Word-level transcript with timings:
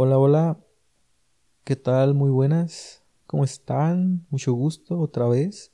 Hola, 0.00 0.16
hola. 0.16 0.60
¿Qué 1.64 1.74
tal? 1.74 2.14
Muy 2.14 2.30
buenas. 2.30 3.02
¿Cómo 3.26 3.42
están? 3.42 4.24
Mucho 4.30 4.52
gusto 4.52 4.96
otra 5.00 5.26
vez. 5.26 5.72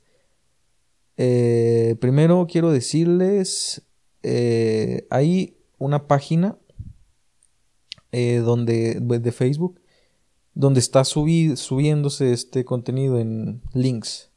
Eh, 1.15 1.95
primero 2.01 2.47
quiero 2.49 2.71
decirles, 2.71 3.83
eh, 4.23 5.05
hay 5.11 5.57
una 5.77 6.07
página 6.07 6.57
eh, 8.11 8.37
donde, 8.37 8.95
de 8.99 9.31
Facebook 9.31 9.79
donde 10.55 10.79
está 10.79 11.03
subiéndose 11.03 12.33
este 12.33 12.65
contenido 12.65 13.19
en 13.19 13.61
links. 13.73 14.31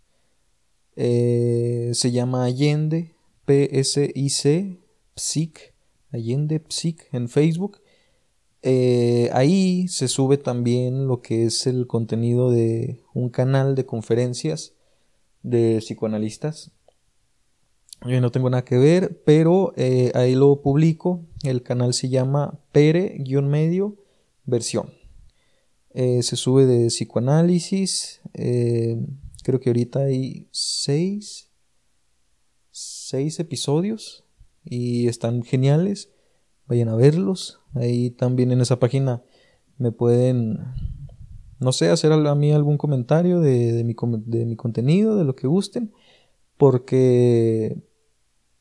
se 0.96 2.10
llama 2.12 2.44
Allende, 2.44 3.14
P-S-I-C, 3.46 4.80
Psic, 5.16 5.72
Allende 6.12 6.62
Psic 6.68 7.08
en 7.10 7.30
Facebook. 7.30 7.80
Eh, 8.62 9.30
ahí 9.32 9.86
se 9.88 10.08
sube 10.08 10.36
también 10.36 11.06
lo 11.06 11.20
que 11.20 11.44
es 11.44 11.66
el 11.66 11.86
contenido 11.86 12.50
de 12.50 13.02
un 13.14 13.30
canal 13.30 13.74
de 13.74 13.86
conferencias 13.86 14.74
de 15.42 15.78
psicoanalistas. 15.78 16.72
Yo 18.06 18.20
no 18.20 18.30
tengo 18.30 18.50
nada 18.50 18.64
que 18.64 18.78
ver, 18.78 19.22
pero 19.24 19.72
eh, 19.76 20.12
ahí 20.14 20.34
lo 20.34 20.60
publico. 20.60 21.24
El 21.42 21.62
canal 21.62 21.94
se 21.94 22.08
llama 22.08 22.60
Pere-medio 22.72 23.96
versión. 24.44 24.92
Eh, 25.94 26.22
se 26.22 26.36
sube 26.36 26.66
de 26.66 26.88
psicoanálisis. 26.88 28.20
creo 28.32 29.60
que 29.60 29.70
ahorita 29.70 30.00
hay 30.00 30.48
seis, 30.52 31.50
seis 32.70 33.40
episodios 33.40 34.24
y 34.64 35.08
están 35.08 35.42
geniales. 35.42 36.10
Vayan 36.68 36.88
a 36.88 36.96
verlos. 36.96 37.60
Ahí 37.74 38.10
también 38.10 38.52
en 38.52 38.60
esa 38.60 38.78
página 38.78 39.22
me 39.78 39.92
pueden, 39.92 40.58
no 41.58 41.72
sé, 41.72 41.88
hacer 41.88 42.12
a 42.12 42.34
mí 42.34 42.52
algún 42.52 42.78
comentario 42.78 43.40
de, 43.40 43.82
mi, 43.84 43.94
de 44.26 44.46
mi 44.46 44.56
contenido, 44.56 45.16
de 45.16 45.24
lo 45.24 45.34
que 45.34 45.46
gusten. 45.46 45.92
Porque 46.56 47.82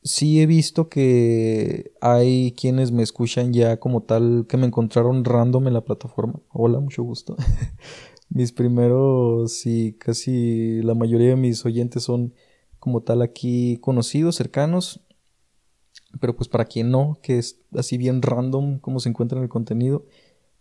sí 0.03 0.41
he 0.41 0.45
visto 0.45 0.89
que 0.89 1.91
hay 2.02 2.53
quienes 2.53 2.91
me 2.91 3.03
escuchan 3.03 3.53
ya 3.53 3.80
como 3.80 4.03
tal, 4.03 4.45
que 4.47 4.58
me 4.58 4.67
encontraron 4.67 5.25
random 5.25 5.67
en 5.67 5.73
la 5.73 5.83
plataforma. 5.83 6.39
Hola, 6.49 6.80
mucho 6.80 7.03
gusto. 7.03 7.36
mis 8.30 8.52
primeros 8.52 9.66
y 9.66 9.94
casi 9.94 10.81
la 10.81 10.95
mayoría 10.95 11.30
de 11.30 11.36
mis 11.36 11.66
oyentes 11.66 12.03
son 12.03 12.33
como 12.80 13.02
tal 13.02 13.21
aquí 13.21 13.77
conocidos, 13.81 14.36
cercanos. 14.36 15.02
Pero 16.19 16.36
pues 16.36 16.47
para 16.47 16.66
quien 16.66 16.89
no, 16.89 17.19
que 17.22 17.38
es 17.38 17.59
así 17.75 17.97
bien 17.97 18.22
random 18.22 18.80
como 18.80 19.00
se 19.00 19.09
encuentra 19.09 19.38
en 19.38 19.44
el 19.44 19.50
contenido, 19.50 20.05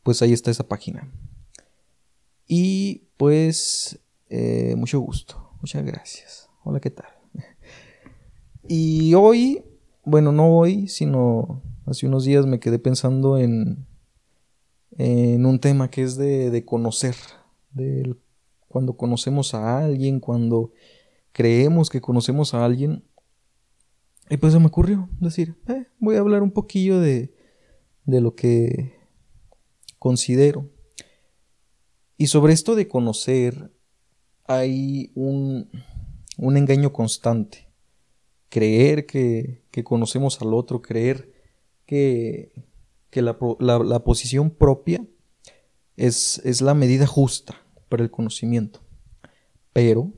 pues 0.02 0.22
ahí 0.22 0.32
está 0.32 0.50
esa 0.50 0.68
página. 0.68 1.10
Y 2.46 3.04
pues 3.16 3.98
eh, 4.28 4.74
mucho 4.76 5.00
gusto, 5.00 5.50
muchas 5.60 5.84
gracias. 5.84 6.48
Hola, 6.64 6.80
¿qué 6.80 6.90
tal? 6.90 7.08
Y 8.68 9.14
hoy, 9.14 9.62
bueno, 10.04 10.32
no 10.32 10.58
hoy, 10.58 10.88
sino 10.88 11.62
hace 11.86 12.08
unos 12.08 12.24
días 12.24 12.46
me 12.46 12.58
quedé 12.58 12.80
pensando 12.80 13.38
en, 13.38 13.86
en 14.98 15.46
un 15.46 15.60
tema 15.60 15.88
que 15.88 16.02
es 16.02 16.16
de, 16.16 16.50
de 16.50 16.64
conocer, 16.64 17.14
cuando 18.68 18.96
conocemos 18.96 19.54
a 19.54 19.78
alguien, 19.78 20.20
cuando 20.20 20.72
creemos 21.32 21.90
que 21.90 22.00
conocemos 22.00 22.54
a 22.54 22.64
alguien, 22.64 23.04
y 24.28 24.36
pues 24.38 24.52
se 24.52 24.58
me 24.58 24.66
ocurrió 24.66 25.08
decir, 25.20 25.56
eh, 25.68 25.86
voy 25.98 26.16
a 26.16 26.20
hablar 26.20 26.42
un 26.42 26.50
poquillo 26.50 27.00
de, 27.00 27.34
de 28.04 28.20
lo 28.20 28.34
que 28.34 28.96
considero. 29.98 30.70
Y 32.16 32.28
sobre 32.28 32.52
esto 32.52 32.74
de 32.74 32.88
conocer, 32.88 33.72
hay 34.44 35.12
un, 35.14 35.70
un 36.38 36.56
engaño 36.56 36.92
constante. 36.92 37.68
Creer 38.48 39.06
que, 39.06 39.64
que, 39.70 39.84
conocemos 39.84 40.40
al 40.40 40.54
otro, 40.54 40.80
creer 40.80 41.32
que, 41.84 42.52
que 43.10 43.22
la, 43.22 43.36
la, 43.60 44.04
posición 44.04 44.50
propia 44.50 45.04
es, 45.96 46.40
es 46.44 46.60
la 46.62 46.74
medida 46.74 47.06
justa 47.06 47.60
para 47.88 48.02
el 48.02 48.10
conocimiento. 48.10 48.80
Pero 49.72 50.12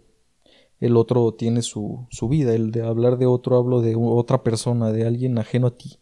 el 0.81 0.97
otro 0.97 1.35
tiene 1.35 1.63
su, 1.63 2.07
vida. 2.29 2.55
El 2.55 2.71
de 2.71 2.83
hablar 2.83 3.19
de 3.19 3.27
otro 3.27 3.57
hablo 3.57 3.81
de 3.81 3.97
otra 3.97 4.43
persona, 4.43 4.93
de 4.93 5.07
alguien 5.07 5.39
ajeno 5.39 5.69
a 5.69 5.77
ti. 5.77 5.99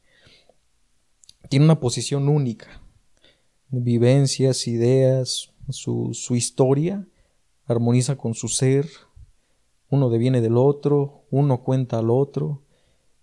Tiene 1.49 1.65
una 1.65 1.81
posición 1.81 2.29
única. 2.29 2.83
Vivencias, 3.69 4.67
ideas, 4.67 5.53
su, 5.71 6.11
su 6.13 6.37
historia 6.37 7.07
armoniza 7.65 8.17
con 8.17 8.35
su 8.35 8.49
ser. 8.49 8.89
Uno 9.89 10.11
deviene 10.11 10.41
del 10.41 10.57
otro, 10.57 11.25
uno 11.31 11.63
cuenta 11.63 11.99
al 11.99 12.11
otro. 12.11 12.63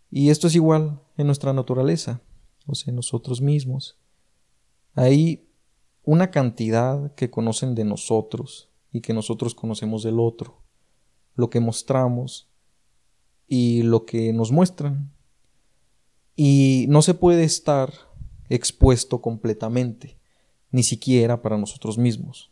Y 0.10 0.30
esto 0.30 0.48
es 0.48 0.56
igual 0.56 1.02
en 1.18 1.28
nuestra 1.28 1.54
naturaleza, 1.54 2.22
o 2.66 2.76
sea, 2.76 2.92
en 2.92 2.96
nosotros 2.96 3.42
mismos. 3.42 3.98
Hay 4.96 5.48
una 6.04 6.32
cantidad 6.32 7.14
que 7.16 7.30
conocen 7.30 7.76
de 7.76 7.84
nosotros 7.84 8.70
y 8.92 9.02
que 9.02 9.14
nosotros 9.14 9.56
conocemos 9.56 10.04
del 10.04 10.20
otro 10.20 10.63
lo 11.36 11.50
que 11.50 11.60
mostramos 11.60 12.50
y 13.48 13.84
lo 13.84 14.06
que 14.06 14.34
nos 14.34 14.52
muestran. 14.52 15.12
Y 16.36 16.86
no 16.90 17.02
se 17.02 17.14
puede 17.14 17.44
estar 17.44 17.94
expuesto 18.50 19.22
completamente, 19.22 20.18
ni 20.72 20.84
siquiera 20.84 21.42
para 21.42 21.58
nosotros 21.58 21.98
mismos. 21.98 22.52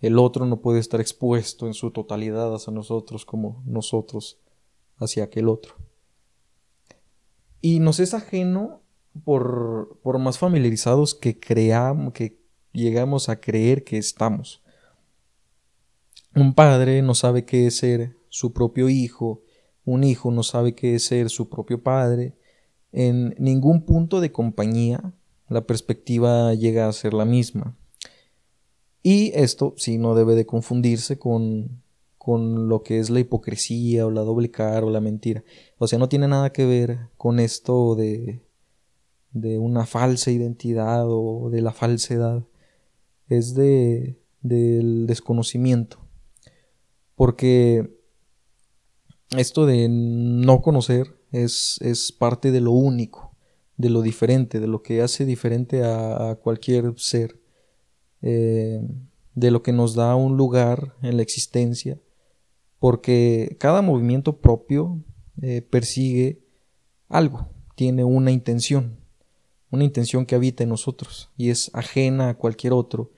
El 0.00 0.18
otro 0.18 0.46
no 0.46 0.60
puede 0.60 0.78
estar 0.78 1.00
expuesto 1.00 1.66
en 1.66 1.74
su 1.74 1.90
totalidad 1.90 2.54
hacia 2.54 2.72
nosotros 2.72 3.24
como 3.24 3.62
nosotros 3.66 4.38
hacia 4.96 5.24
aquel 5.24 5.48
otro. 5.48 5.74
Y 7.60 7.80
nos 7.80 7.98
es 7.98 8.14
ajeno 8.14 8.80
por, 9.24 9.98
por 10.02 10.18
más 10.18 10.38
familiarizados 10.38 11.14
que 11.14 11.38
creamos, 11.38 12.12
que 12.12 12.38
llegamos 12.72 13.28
a 13.28 13.40
creer 13.40 13.84
que 13.84 13.98
estamos. 13.98 14.62
Un 16.34 16.54
padre 16.54 17.02
no 17.02 17.14
sabe 17.14 17.44
qué 17.44 17.66
es 17.66 17.78
ser 17.78 18.17
su 18.28 18.52
propio 18.52 18.88
hijo, 18.88 19.42
un 19.84 20.04
hijo 20.04 20.30
no 20.30 20.42
sabe 20.42 20.74
qué 20.74 20.94
es 20.94 21.04
ser 21.04 21.30
su 21.30 21.48
propio 21.48 21.82
padre, 21.82 22.34
en 22.92 23.34
ningún 23.38 23.82
punto 23.82 24.20
de 24.20 24.32
compañía 24.32 25.14
la 25.48 25.66
perspectiva 25.66 26.54
llega 26.54 26.88
a 26.88 26.92
ser 26.92 27.14
la 27.14 27.24
misma. 27.24 27.76
Y 29.02 29.32
esto 29.34 29.74
sí 29.76 29.98
no 29.98 30.14
debe 30.14 30.34
de 30.34 30.46
confundirse 30.46 31.18
con, 31.18 31.82
con 32.18 32.68
lo 32.68 32.82
que 32.82 32.98
es 32.98 33.10
la 33.10 33.20
hipocresía 33.20 34.06
o 34.06 34.10
la 34.10 34.20
doble 34.22 34.50
cara 34.50 34.84
o 34.84 34.90
la 34.90 35.00
mentira. 35.00 35.44
O 35.78 35.86
sea, 35.86 35.98
no 35.98 36.08
tiene 36.08 36.28
nada 36.28 36.52
que 36.52 36.66
ver 36.66 36.98
con 37.16 37.40
esto 37.40 37.94
de, 37.94 38.42
de 39.32 39.58
una 39.58 39.86
falsa 39.86 40.30
identidad 40.30 41.06
o 41.08 41.48
de 41.50 41.62
la 41.62 41.72
falsedad. 41.72 42.44
Es 43.28 43.54
de, 43.54 44.18
del 44.42 45.06
desconocimiento. 45.06 45.98
Porque 47.14 47.97
esto 49.36 49.66
de 49.66 49.88
no 49.88 50.62
conocer 50.62 51.14
es, 51.32 51.78
es, 51.82 52.12
parte 52.12 52.50
de 52.50 52.60
lo 52.60 52.72
único, 52.72 53.34
de 53.76 53.90
lo 53.90 54.02
diferente, 54.02 54.60
de 54.60 54.66
lo 54.66 54.82
que 54.82 55.02
hace 55.02 55.24
diferente 55.26 55.84
a, 55.84 56.38
cualquier 56.42 56.94
ser, 56.96 57.38
eh, 58.22 58.80
de 59.34 59.50
lo 59.50 59.62
que 59.62 59.72
nos 59.72 59.94
da 59.94 60.14
un 60.16 60.36
lugar 60.36 60.94
en 61.02 61.16
la 61.16 61.22
existencia, 61.22 61.98
porque 62.78 63.56
cada 63.60 63.82
movimiento 63.82 64.38
propio 64.38 64.98
eh, 65.42 65.62
persigue 65.62 66.40
algo, 67.08 67.48
tiene 67.74 68.04
una 68.04 68.30
intención, 68.30 68.96
una 69.70 69.84
intención 69.84 70.24
que 70.24 70.34
habita 70.34 70.62
en 70.62 70.70
nosotros 70.70 71.30
y 71.36 71.50
es 71.50 71.70
ajena 71.74 72.30
a 72.30 72.34
cualquier 72.34 72.72
otro, 72.72 73.10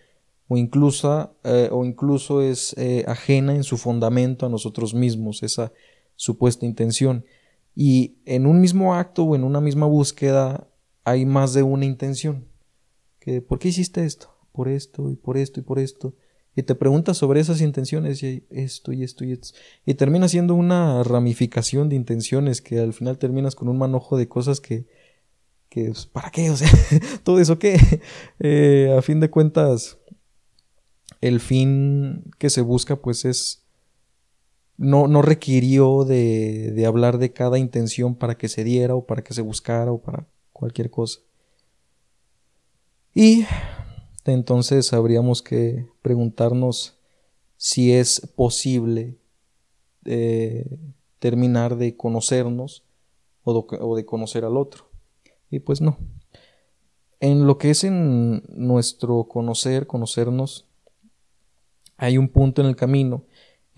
o 0.49 0.56
incluso, 0.56 1.37
eh, 1.44 1.69
o 1.70 1.85
incluso 1.85 2.43
es 2.43 2.75
ajena 3.06 3.55
en 3.55 3.62
su 3.62 3.79
fundamento 3.79 4.46
a 4.46 4.49
nosotros 4.49 4.94
mismos, 4.94 5.44
esa 5.44 5.73
supuesta 6.20 6.67
intención. 6.67 7.25
Y 7.75 8.19
en 8.26 8.46
un 8.46 8.61
mismo 8.61 8.94
acto 8.94 9.25
o 9.25 9.34
en 9.34 9.43
una 9.43 9.62
misma 9.62 9.87
búsqueda 9.87 10.69
hay 11.02 11.25
más 11.25 11.55
de 11.55 11.62
una 11.62 11.87
intención. 11.87 12.46
Que, 13.20 13.40
¿Por 13.40 13.58
qué 13.58 13.69
hiciste 13.69 14.05
esto? 14.05 14.37
Por 14.52 14.69
esto 14.69 15.11
y 15.11 15.17
por 15.17 15.38
esto 15.38 15.61
y 15.61 15.62
por 15.62 15.78
esto. 15.78 16.14
Y 16.55 16.62
te 16.62 16.75
preguntas 16.75 17.17
sobre 17.17 17.40
esas 17.40 17.62
intenciones 17.62 18.22
y 18.22 18.44
esto 18.50 18.93
y 18.93 19.02
esto 19.02 19.25
y 19.25 19.32
esto. 19.32 19.56
Y 19.87 19.94
termina 19.94 20.28
siendo 20.28 20.55
una 20.55 21.02
ramificación 21.05 21.88
de 21.88 21.96
intenciones 21.96 22.61
que 22.61 22.81
al 22.81 22.93
final 22.93 23.16
terminas 23.16 23.55
con 23.55 23.70
un 23.70 23.78
manojo 23.78 24.19
de 24.19 24.28
cosas 24.28 24.61
que, 24.61 24.87
que 25.70 25.87
pues, 25.87 26.05
¿para 26.05 26.31
qué? 26.31 26.50
O 26.50 26.56
sea, 26.56 26.69
todo 27.23 27.40
eso 27.40 27.58
qué. 27.58 27.78
Eh, 28.40 28.94
a 28.96 29.00
fin 29.00 29.20
de 29.20 29.31
cuentas, 29.31 29.99
el 31.23 31.40
fin 31.40 32.31
que 32.38 32.50
se 32.50 32.61
busca 32.61 32.96
pues 32.96 33.25
es 33.25 33.60
no, 34.81 35.09
no 35.09 35.21
requirió 35.21 36.05
de, 36.05 36.73
de 36.73 36.87
hablar 36.87 37.19
de 37.19 37.35
cada 37.35 37.59
intención 37.59 38.15
para 38.15 38.38
que 38.38 38.49
se 38.49 38.65
diera 38.65 38.94
o 38.94 39.05
para 39.05 39.23
que 39.23 39.35
se 39.35 39.43
buscara 39.43 39.93
o 39.93 39.99
para 39.99 40.27
cualquier 40.55 40.91
cosa. 40.91 41.21
Y 43.15 43.44
Entonces 44.25 44.94
habríamos 44.94 45.43
que 45.43 45.87
preguntarnos 46.00 46.99
si 47.59 47.93
es 47.93 48.27
posible 48.35 49.19
eh, 50.06 50.79
terminar 51.19 51.76
de 51.76 51.94
conocernos 51.94 52.83
o 53.43 53.97
de 53.97 54.06
conocer 54.06 54.47
al 54.47 54.56
otro. 54.56 54.88
Y 55.50 55.59
pues 55.59 55.83
no. 55.83 55.99
En 57.19 57.47
lo 57.47 57.59
que 57.59 57.69
es 57.71 57.85
en 57.85 58.43
nuestro 58.49 59.25
conocer, 59.25 59.87
conocernos, 59.87 60.65
hay 61.99 62.17
un 62.17 62.29
punto 62.29 62.62
en 62.62 62.69
el 62.69 62.76
camino 62.76 63.25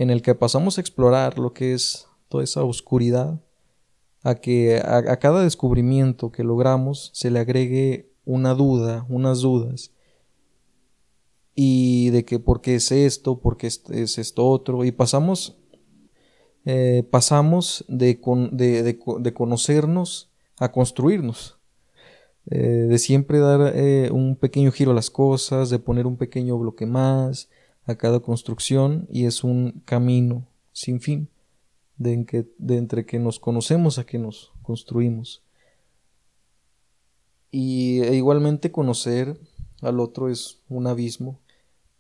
en 0.03 0.11
el 0.11 0.21
que 0.21 0.35
pasamos 0.35 0.77
a 0.77 0.81
explorar 0.81 1.39
lo 1.39 1.55
que 1.55 1.75
es 1.75 2.09
toda 2.29 2.43
esa 2.43 2.65
oscuridad, 2.65 3.41
a 4.23 4.35
que 4.35 4.81
a, 4.85 5.17
cada 5.19 5.43
descubrimiento 5.43 6.33
que 6.33 6.45
logramos 6.45 7.11
se 7.15 7.31
le 7.31 7.39
agregue 7.39 8.13
una 8.25 8.55
duda, 8.55 9.07
unas 9.09 9.41
dudas, 9.41 9.93
y 11.55 12.11
de 12.11 12.25
que 12.25 12.39
por 12.39 12.61
qué 12.61 12.77
es 12.77 12.91
esto, 12.91 13.39
por 13.39 13.57
qué 13.57 13.69
es, 13.69 14.19
esto 14.19 14.49
otro, 14.49 14.85
y 14.85 14.91
pasamos, 14.91 15.57
eh, 16.65 17.07
pasamos 17.11 17.85
de, 17.89 18.19
de, 18.53 19.35
conocernos 19.35 20.31
a 20.59 20.73
construirnos. 20.73 21.59
Eh, 22.51 22.59
de 22.59 22.99
siempre 22.99 23.39
dar 23.39 23.73
eh, 23.77 24.11
un 24.11 24.35
pequeño 24.35 24.73
giro 24.73 24.91
a 24.91 24.95
las 24.95 25.11
cosas, 25.11 25.71
de 25.71 25.79
poner 25.79 26.09
un 26.09 26.17
pequeño 26.17 26.59
bloque 26.59 26.87
más 26.87 27.49
a 27.85 27.97
cada 27.97 28.21
construcción 28.21 29.07
y 29.11 29.27
es 29.27 29.45
un 29.45 29.83
camino 29.85 30.47
sin 30.73 31.01
fin 31.01 31.29
de, 31.97 32.25
que, 32.25 32.47
de 32.59 32.77
entre 32.77 33.07
que 33.07 33.19
nos 33.19 33.39
conocemos 33.39 33.99
a 33.99 34.05
que 34.05 34.19
nos 34.19 34.53
construimos. 34.63 35.43
Y 37.51 38.01
e 38.01 38.15
igualmente 38.15 38.73
conocer 38.73 39.39
al 39.81 40.01
otro 40.01 40.29
es 40.31 40.61
un 40.69 40.87
abismo, 40.87 41.41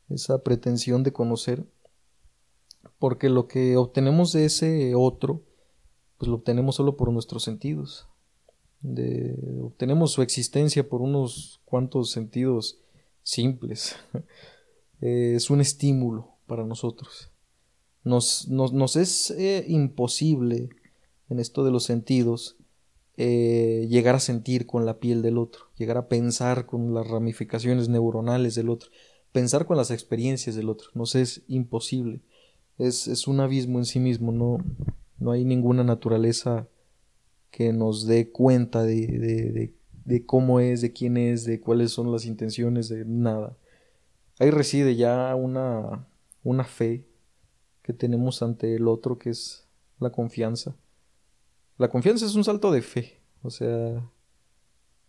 esa 0.08 0.42
pretensión 0.42 1.02
de 1.02 1.12
conocer, 1.12 1.66
porque 2.98 3.28
lo 3.28 3.48
que 3.48 3.76
obtenemos 3.76 4.32
de 4.32 4.46
ese 4.46 4.94
otro, 4.94 5.42
pues 6.18 6.28
lo 6.28 6.36
obtenemos 6.36 6.76
solo 6.76 6.96
por 6.96 7.12
nuestros 7.12 7.42
sentidos 7.42 8.08
de, 8.82 9.60
obtenemos 9.62 10.12
su 10.12 10.22
existencia 10.22 10.88
por 10.88 11.00
unos 11.00 11.60
cuantos 11.64 12.10
sentidos 12.10 12.78
simples. 13.22 13.96
es 15.02 15.50
un 15.50 15.60
estímulo 15.60 16.36
para 16.46 16.64
nosotros. 16.64 17.30
Nos, 18.04 18.48
nos, 18.48 18.96
es 18.96 19.30
eh, 19.32 19.64
imposible 19.68 20.70
en 21.28 21.38
esto 21.38 21.64
de 21.64 21.70
los 21.70 21.84
sentidos 21.84 22.56
eh, 23.16 23.86
llegar 23.90 24.14
a 24.14 24.20
sentir 24.20 24.66
con 24.66 24.86
la 24.86 24.98
piel 24.98 25.22
del 25.22 25.38
otro, 25.38 25.66
llegar 25.76 25.98
a 25.98 26.08
pensar 26.08 26.66
con 26.66 26.94
las 26.94 27.06
ramificaciones 27.06 27.88
neuronales 27.88 28.54
del 28.54 28.70
otro, 28.70 28.90
pensar 29.30 29.66
con 29.66 29.76
las 29.76 29.90
experiencias 29.90 30.56
del 30.56 30.68
otro. 30.68 30.88
Nos 30.94 31.14
es 31.14 31.42
imposible. 31.46 32.22
Es, 32.78 33.06
es 33.06 33.28
un 33.28 33.40
abismo 33.40 33.78
en 33.78 33.84
sí 33.84 34.00
mismo, 34.00 34.32
no, 34.32 34.58
no 35.18 35.30
hay 35.30 35.44
ninguna 35.44 35.84
naturaleza 35.84 36.66
que 37.52 37.72
nos 37.72 38.06
dé 38.06 38.30
cuenta 38.30 38.82
de, 38.82 39.74
cómo 40.26 40.58
es, 40.58 40.80
de 40.80 40.92
quién 40.92 41.16
es, 41.16 41.44
de 41.44 41.60
cuáles 41.60 41.92
son 41.92 42.10
las 42.10 42.24
intenciones, 42.24 42.88
de 42.88 43.04
nada. 43.04 43.56
Ahí 44.42 44.50
reside 44.50 44.96
ya 44.96 45.36
una, 45.36 46.04
una 46.42 46.64
fe 46.64 47.06
que 47.80 47.92
tenemos 47.92 48.42
ante 48.42 48.74
el 48.74 48.88
otro, 48.88 49.16
que 49.16 49.30
es 49.30 49.68
la 50.00 50.10
confianza. 50.10 50.74
La 51.78 51.88
confianza 51.88 52.26
es 52.26 52.34
un 52.34 52.42
salto 52.42 52.72
de 52.72 52.82
fe, 52.82 53.20
o 53.44 53.50
sea, 53.50 54.04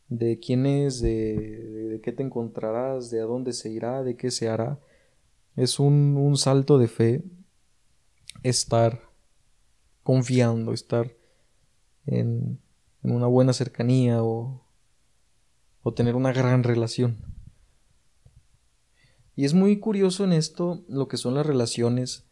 de 0.08 0.40
quién 0.40 0.68
es, 0.68 1.02
de, 1.02 1.90
de, 1.90 2.02
qué 2.02 2.12
te 2.12 2.22
encontrarás, 2.22 3.10
de 3.10 3.22
a 3.22 3.24
dónde 3.24 3.54
se 3.54 3.72
irá, 3.72 4.04
de 4.04 4.16
qué 4.16 4.30
se 4.30 4.50
hará. 4.50 4.80
Es 5.56 5.80
un, 5.80 6.16
un 6.16 6.38
salto 6.38 6.78
de 6.78 6.88
fe 6.88 7.24
estar 8.44 9.02
confiando, 10.04 10.74
estar 10.74 11.12
en, 12.06 12.60
una 13.02 13.26
buena 13.26 13.54
cercanía 13.54 14.24
o, 14.24 14.64
o 15.82 15.92
tener 15.96 16.16
una 16.16 16.34
gran 16.34 16.62
relación. 16.62 17.33
Y 19.36 19.46
es 19.46 19.54
muy 19.54 19.80
curioso 19.80 20.24
en 20.24 20.34
esto 20.34 20.84
lo 20.88 21.08
que 21.08 21.18
son 21.18 21.34
las 21.34 21.46
relaciones, 21.46 22.26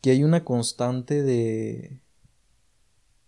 que 0.00 0.10
hay 0.10 0.24
una 0.24 0.44
constante 0.44 1.22
de 1.22 2.00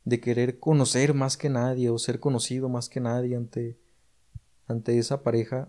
de 0.05 0.21
querer 0.21 0.59
conocer 0.59 1.15
más 1.15 1.37
que 1.37 1.51
nadie 1.51 1.91
o 1.91 1.99
ser 1.99 2.21
conocido 2.21 2.69
más 2.69 2.89
que 2.89 3.01
nadie 3.01 3.37
ante 3.37 3.79
ante 4.67 4.99
esa 4.99 5.23
pareja, 5.23 5.69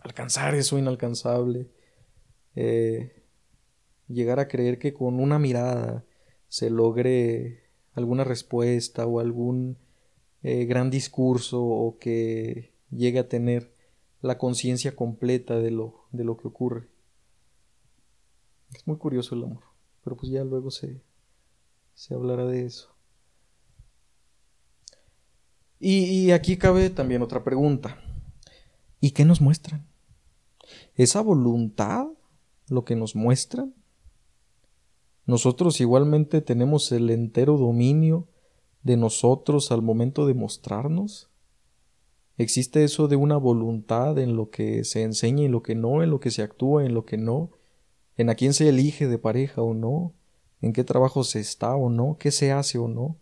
alcanzar 0.00 0.54
eso 0.54 0.78
inalcanzable, 0.78 1.68
eh, 2.54 3.24
llegar 4.06 4.38
a 4.38 4.46
creer 4.46 4.78
que 4.78 4.94
con 4.94 5.18
una 5.18 5.40
mirada 5.40 6.04
se 6.48 6.70
logre 6.70 7.64
alguna 7.92 8.22
respuesta 8.22 9.04
o 9.06 9.18
algún 9.18 9.78
eh, 10.44 10.64
gran 10.64 10.90
discurso 10.90 11.60
o 11.60 11.98
que 11.98 12.72
llegue 12.90 13.18
a 13.18 13.28
tener 13.28 13.72
la 14.20 14.38
conciencia 14.38 14.96
completa 14.96 15.58
de 15.58 15.70
lo, 15.70 16.06
de 16.12 16.24
lo 16.24 16.36
que 16.36 16.48
ocurre. 16.48 16.88
Es 18.74 18.86
muy 18.86 18.96
curioso 18.96 19.34
el 19.34 19.44
amor, 19.44 19.64
pero 20.02 20.16
pues 20.16 20.30
ya 20.30 20.44
luego 20.44 20.70
se, 20.70 21.02
se 21.94 22.14
hablará 22.14 22.44
de 22.46 22.66
eso. 22.66 22.94
Y, 25.78 26.04
y 26.04 26.32
aquí 26.32 26.56
cabe 26.56 26.90
también 26.90 27.22
otra 27.22 27.44
pregunta. 27.44 28.00
¿Y 29.00 29.10
qué 29.10 29.24
nos 29.24 29.40
muestran? 29.40 29.86
¿Esa 30.94 31.20
voluntad 31.20 32.08
lo 32.68 32.84
que 32.84 32.96
nos 32.96 33.14
muestran? 33.14 33.74
Nosotros 35.26 35.80
igualmente 35.80 36.40
tenemos 36.40 36.92
el 36.92 37.10
entero 37.10 37.58
dominio 37.58 38.28
de 38.82 38.96
nosotros 38.96 39.72
al 39.72 39.82
momento 39.82 40.26
de 40.26 40.34
mostrarnos. 40.34 41.28
¿Existe 42.38 42.84
eso 42.84 43.08
de 43.08 43.16
una 43.16 43.38
voluntad 43.38 44.18
en 44.18 44.36
lo 44.36 44.50
que 44.50 44.84
se 44.84 45.02
enseña 45.02 45.44
y 45.44 45.48
lo 45.48 45.62
que 45.62 45.74
no, 45.74 46.02
en 46.02 46.10
lo 46.10 46.20
que 46.20 46.30
se 46.30 46.42
actúa, 46.42 46.84
en 46.84 46.92
lo 46.92 47.06
que 47.06 47.16
no, 47.16 47.50
en 48.16 48.28
a 48.28 48.34
quién 48.34 48.52
se 48.52 48.68
elige 48.68 49.08
de 49.08 49.18
pareja 49.18 49.62
o 49.62 49.72
no, 49.72 50.12
en 50.60 50.72
qué 50.74 50.84
trabajo 50.84 51.24
se 51.24 51.40
está 51.40 51.74
o 51.76 51.88
no, 51.88 52.16
qué 52.18 52.30
se 52.30 52.52
hace 52.52 52.78
o 52.78 52.88
no? 52.88 53.16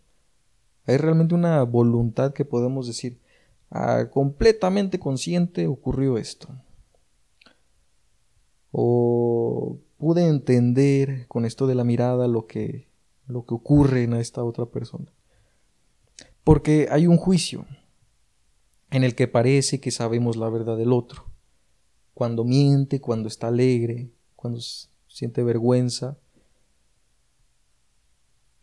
Hay 0.85 0.97
realmente 0.97 1.33
una 1.33 1.63
voluntad 1.63 2.33
que 2.33 2.43
podemos 2.43 2.87
decir, 2.87 3.19
ah, 3.71 4.09
completamente 4.11 4.99
consciente 4.99 5.67
ocurrió 5.67 6.17
esto. 6.17 6.49
O 8.71 9.77
pude 9.97 10.27
entender 10.27 11.25
con 11.27 11.45
esto 11.45 11.67
de 11.67 11.75
la 11.75 11.85
mirada 11.85 12.27
lo 12.27 12.47
que, 12.47 12.89
lo 13.27 13.45
que 13.45 13.53
ocurre 13.53 14.03
en 14.03 14.13
esta 14.13 14.43
otra 14.43 14.65
persona. 14.65 15.11
Porque 16.43 16.89
hay 16.91 17.07
un 17.07 17.17
juicio 17.17 17.65
en 18.95 19.03
el 19.03 19.15
que 19.15 19.27
parece 19.27 19.79
que 19.79 19.91
sabemos 19.91 20.37
la 20.37 20.49
verdad 20.49 20.77
del 20.77 20.93
otro. 20.93 21.25
Cuando 22.13 22.43
miente, 22.43 23.01
cuando 23.01 23.27
está 23.27 23.47
alegre, 23.47 24.09
cuando 24.35 24.59
siente 25.07 25.43
vergüenza. 25.43 26.17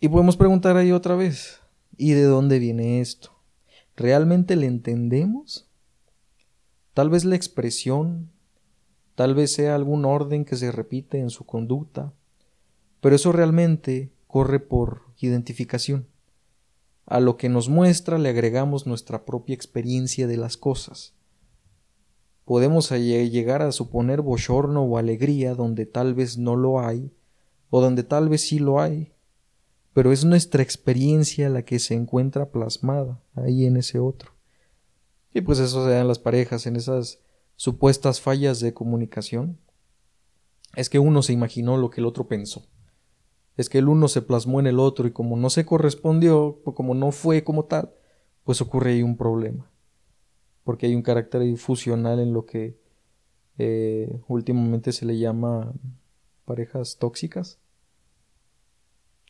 Y 0.01 0.09
podemos 0.09 0.37
preguntar 0.37 0.77
ahí 0.77 0.93
otra 0.93 1.15
vez, 1.15 1.61
¿y 1.97 2.13
de 2.13 2.25
dónde 2.25 2.59
viene 2.59 3.01
esto? 3.01 3.33
¿Realmente 3.97 4.57
le 4.57 4.67
entendemos? 4.67 5.69
Tal 6.95 7.11
vez 7.11 7.25
la 7.25 7.37
expresión 7.37 8.33
Tal 9.15 9.35
vez 9.35 9.53
sea 9.53 9.75
algún 9.75 10.05
orden 10.05 10.45
que 10.45 10.57
se 10.57 10.73
repite 10.73 11.19
en 11.19 11.31
su 11.31 11.45
conducta, 11.45 12.13
pero 13.01 13.15
eso 13.15 13.33
realmente 13.33 14.11
corre 14.27 14.59
por 14.59 15.03
identificación. 15.21 16.07
A 17.07 17.21
lo 17.21 17.37
que 17.37 17.49
nos 17.49 17.69
muestra 17.69 18.19
le 18.19 18.29
agregamos 18.29 18.87
nuestra 18.87 19.25
propia 19.25 19.55
experiencia 19.55 20.27
de 20.27 20.37
las 20.37 20.57
cosas. 20.57 21.15
Podemos 22.45 22.91
llegar 22.91 23.63
a 23.63 23.73
suponer 23.73 24.23
bochorno 24.23 24.83
o 24.83 24.99
alegría 24.99 25.55
donde 25.55 25.87
tal 25.87 26.15
vez 26.15 26.39
no 26.39 26.57
lo 26.57 26.81
hay, 26.81 27.13
o 27.71 27.81
donde 27.81 28.03
tal 28.03 28.29
vez 28.29 28.43
sí 28.43 28.59
lo 28.59 28.81
hay, 28.81 29.13
pero 29.95 30.13
es 30.13 30.25
nuestra 30.25 30.63
experiencia 30.63 31.49
la 31.49 31.65
que 31.65 31.79
se 31.79 31.95
encuentra 31.95 32.51
plasmada 32.51 33.23
ahí 33.35 33.67
en 33.67 33.77
ese 33.77 33.99
otro. 33.99 34.33
Y 35.33 35.41
pues 35.41 35.59
eso 35.59 35.85
se 35.85 35.91
da 35.91 36.01
en 36.01 36.09
las 36.09 36.19
parejas, 36.19 36.67
en 36.67 36.77
esas 36.77 37.21
supuestas 37.57 38.21
fallas 38.21 38.61
de 38.61 38.75
comunicación 38.75 39.59
es 40.75 40.89
que 40.89 40.99
uno 40.99 41.23
se 41.23 41.33
imaginó 41.33 41.77
lo 41.77 41.91
que 41.91 42.01
el 42.01 42.07
otro 42.07 42.29
pensó. 42.29 42.63
Es 43.57 43.69
que 43.69 43.79
el 43.79 43.89
uno 43.89 44.09
se 44.09 44.23
plasmó 44.23 44.61
en 44.61 44.67
el 44.67 44.79
otro 44.79 45.07
y 45.07 45.13
como 45.13 45.37
no 45.37 45.51
se 45.51 45.67
correspondió, 45.67 46.61
o 46.65 46.75
como 46.75 46.95
no 46.95 47.13
fue 47.13 47.45
como 47.45 47.65
tal, 47.65 47.93
pues 48.45 48.61
ocurre 48.61 48.93
ahí 48.93 49.03
un 49.03 49.17
problema. 49.17 49.71
Porque 50.65 50.87
hay 50.87 50.95
un 50.95 51.03
carácter 51.03 51.57
fusional 51.57 52.19
en 52.21 52.33
lo 52.33 52.47
que 52.47 52.79
eh, 53.59 54.21
últimamente 54.29 54.93
se 54.93 55.05
le 55.05 55.19
llama 55.19 55.73
parejas 56.45 56.97
tóxicas. 56.99 57.59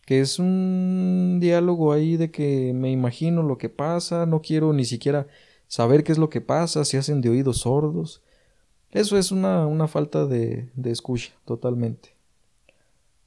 Que 0.06 0.20
es 0.20 0.38
un 0.38 1.38
diálogo 1.40 1.92
ahí 1.92 2.16
de 2.16 2.30
que 2.30 2.72
me 2.74 2.90
imagino 2.90 3.42
lo 3.42 3.58
que 3.58 3.68
pasa, 3.68 4.26
no 4.26 4.42
quiero 4.42 4.72
ni 4.72 4.84
siquiera 4.84 5.26
saber 5.68 6.04
qué 6.04 6.12
es 6.12 6.18
lo 6.18 6.28
que 6.28 6.40
pasa, 6.40 6.84
se 6.84 6.98
hacen 6.98 7.20
de 7.20 7.30
oídos 7.30 7.58
sordos. 7.58 8.22
Eso 8.90 9.16
es 9.16 9.32
una, 9.32 9.88
falta 9.88 10.26
de 10.26 10.70
escucha, 10.84 11.32
totalmente. 11.44 12.21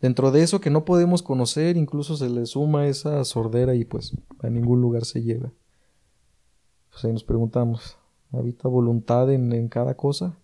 Dentro 0.05 0.29
de 0.29 0.43
eso 0.43 0.61
que 0.61 0.69
no 0.69 0.85
podemos 0.85 1.23
conocer, 1.23 1.77
incluso 1.77 2.15
se 2.15 2.29
le 2.29 2.45
suma 2.45 2.85
esa 2.85 3.25
sordera 3.25 3.73
y 3.73 3.85
pues 3.85 4.15
a 4.43 4.51
ningún 4.51 4.79
lugar 4.79 5.03
se 5.03 5.23
llega. 5.23 5.51
Pues 6.91 7.03
ahí 7.03 7.11
nos 7.11 7.23
preguntamos, 7.23 7.97
¿habita 8.31 8.67
voluntad 8.67 9.31
en, 9.31 9.67
cada 9.67 9.97
cosa? 9.97 10.37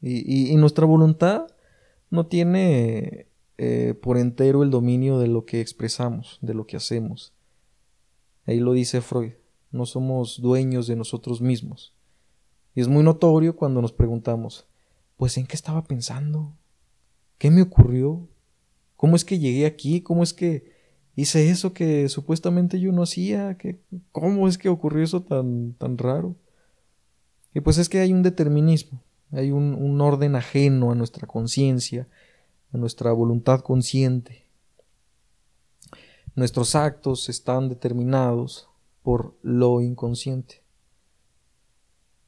Y, 0.00 0.54
nuestra 0.54 0.86
voluntad 0.86 1.48
no 2.10 2.28
tiene 2.28 3.26
eh, 3.56 3.94
por 4.00 4.16
entero 4.16 4.62
el 4.62 4.70
dominio 4.70 5.18
de 5.18 5.26
lo 5.26 5.46
que 5.46 5.60
expresamos, 5.60 6.38
de 6.42 6.54
lo 6.54 6.64
que 6.68 6.76
hacemos. 6.76 7.32
Ahí 8.46 8.60
lo 8.60 8.72
dice 8.72 9.00
Freud, 9.00 9.32
no 9.72 9.84
somos 9.84 10.40
dueños 10.40 10.86
de 10.86 10.94
nosotros 10.94 11.40
mismos. 11.40 11.92
Y 12.76 12.82
es 12.82 12.86
muy 12.86 13.02
notorio 13.02 13.56
cuando 13.56 13.82
nos 13.82 13.92
preguntamos, 13.92 14.68
pues 15.16 15.36
¿en 15.38 15.48
qué 15.48 15.56
estaba 15.56 15.82
pensando? 15.82 16.54
¿Qué 17.38 17.50
me 17.50 17.62
ocurrió? 17.62 18.28
¿Cómo 18.96 19.14
es 19.16 19.24
que 19.24 19.38
llegué 19.38 19.64
aquí? 19.64 20.00
¿Cómo 20.00 20.22
es 20.22 20.34
que 20.34 20.72
hice 21.14 21.50
eso 21.50 21.72
que 21.72 22.08
supuestamente 22.08 22.80
yo 22.80 22.92
no 22.92 23.04
hacía? 23.04 23.56
¿Cómo 24.10 24.48
es 24.48 24.58
que 24.58 24.68
ocurrió 24.68 25.04
eso 25.04 25.22
tan, 25.22 25.74
tan 25.74 25.96
raro? 25.96 26.34
Y 27.54 27.60
pues 27.60 27.78
es 27.78 27.88
que 27.88 28.00
hay 28.00 28.12
un 28.12 28.22
determinismo, 28.22 29.02
hay 29.30 29.52
un, 29.52 29.74
un 29.74 30.00
orden 30.00 30.36
ajeno 30.36 30.90
a 30.90 30.94
nuestra 30.94 31.26
conciencia, 31.26 32.08
a 32.72 32.76
nuestra 32.76 33.12
voluntad 33.12 33.60
consciente. 33.60 34.46
Nuestros 36.34 36.74
actos 36.74 37.28
están 37.28 37.68
determinados 37.68 38.68
por 39.02 39.34
lo 39.42 39.80
inconsciente. 39.80 40.62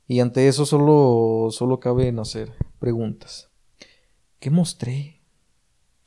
Y 0.08 0.20
ante 0.20 0.48
eso 0.48 0.66
solo, 0.66 1.50
solo 1.52 1.78
cabe 1.78 2.12
hacer 2.18 2.52
preguntas. 2.80 3.49
¿Qué 4.40 4.50
mostré 4.50 5.20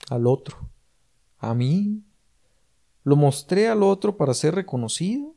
al 0.10 0.26
otro? 0.26 0.70
¿A 1.38 1.54
mí? 1.54 2.04
¿Lo 3.04 3.16
mostré 3.16 3.68
al 3.68 3.84
otro 3.84 4.18
para 4.18 4.34
ser 4.34 4.56
reconocido? 4.56 5.36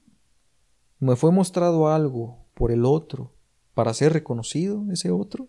¿Me 0.99 1.15
fue 1.15 1.31
mostrado 1.31 1.89
algo 1.89 2.47
por 2.55 2.73
el 2.73 2.87
otro 2.87 3.35
para 3.75 3.93
ser 3.93 4.15
reconocido 4.15 4.83
ese 4.91 5.11
otro? 5.11 5.49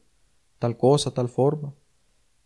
Tal 0.60 0.76
cosa, 0.76 1.12
tal 1.14 1.30
forma. 1.30 1.74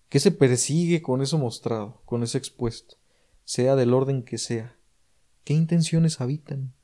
¿Qué 0.08 0.20
se 0.20 0.31
persigue 0.31 1.01
con 1.01 1.24
eso 1.24 1.39
mostrado, 1.39 2.01
con 2.05 2.22
ese 2.22 2.38
expuesto, 2.38 2.98
sea 3.43 3.75
del 3.75 3.96
orden 3.96 4.22
que 4.22 4.38
sea? 4.38 4.77
¿Qué 5.43 5.55
intenciones 5.55 6.22
habitan? 6.22 6.75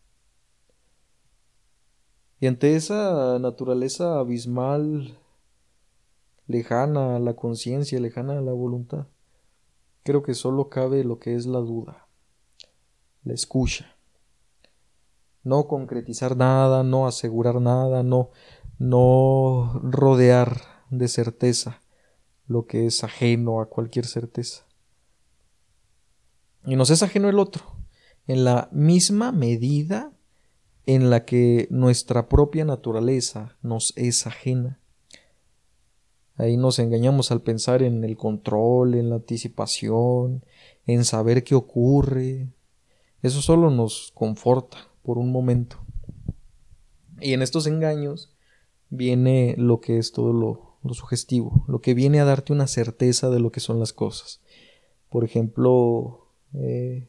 Y 2.39 2.47
ante 2.47 2.75
esa 2.75 3.37
naturaleza 3.37 4.17
abismal, 4.17 5.19
lejana 6.47 7.15
a 7.15 7.19
la 7.19 7.35
conciencia, 7.35 7.99
lejana 7.99 8.37
a 8.37 8.41
la 8.41 8.53
voluntad, 8.53 9.07
creo 10.03 10.23
que 10.23 10.33
solo 10.33 10.69
cabe 10.69 11.03
lo 11.03 11.19
que 11.19 11.35
es 11.35 11.45
la 11.45 11.59
duda, 11.59 12.07
la 13.23 13.33
escucha. 13.33 13.95
No 15.43 15.67
concretizar 15.67 16.35
nada, 16.35 16.83
no 16.83 17.07
asegurar 17.07 17.61
nada, 17.61 18.03
no, 18.03 18.31
no 18.79 19.79
rodear 19.83 20.61
de 20.89 21.07
certeza 21.07 21.81
lo 22.47 22.65
que 22.65 22.85
es 22.85 23.03
ajeno 23.03 23.61
a 23.61 23.69
cualquier 23.69 24.05
certeza. 24.05 24.65
Y 26.65 26.75
nos 26.75 26.89
es 26.89 27.03
ajeno 27.03 27.29
el 27.29 27.39
otro, 27.39 27.63
en 28.27 28.43
la 28.43 28.69
misma 28.71 29.31
medida 29.31 30.11
en 30.85 31.09
la 31.09 31.25
que 31.25 31.67
nuestra 31.69 32.29
propia 32.29 32.65
naturaleza 32.65 33.57
nos 33.61 33.93
es 33.97 34.25
ajena. 34.25 34.79
Ahí 36.37 36.55
nos 36.55 36.77
engañamos 36.77 37.31
al 37.31 37.41
pensar 37.41 37.81
en 37.81 38.03
el 38.03 38.15
control, 38.15 38.93
en 38.93 39.09
la 39.09 39.15
anticipación, 39.15 40.45
en 40.85 41.03
saber 41.03 41.43
qué 41.43 41.55
ocurre. 41.55 42.47
Eso 43.23 43.41
solo 43.41 43.71
nos 43.71 44.11
conforta 44.13 44.77
por 45.01 45.17
un 45.17 45.31
momento. 45.31 45.77
Y 47.19 47.33
en 47.33 47.41
estos 47.41 47.65
engaños 47.65 48.35
viene 48.89 49.55
lo 49.57 49.81
que 49.81 49.97
es 49.97 50.11
todo 50.11 50.31
lo, 50.31 50.93
sugestivo, 50.93 51.65
lo 51.67 51.81
que 51.81 51.93
viene 51.93 52.19
a 52.19 52.25
darte 52.25 52.53
una 52.53 52.67
certeza 52.67 53.29
de 53.29 53.39
lo 53.39 53.51
que 53.51 53.59
son 53.59 53.79
las 53.79 53.91
cosas. 53.91 54.39
Por 55.09 55.23
ejemplo, 55.23 56.27
eh, 56.53 57.07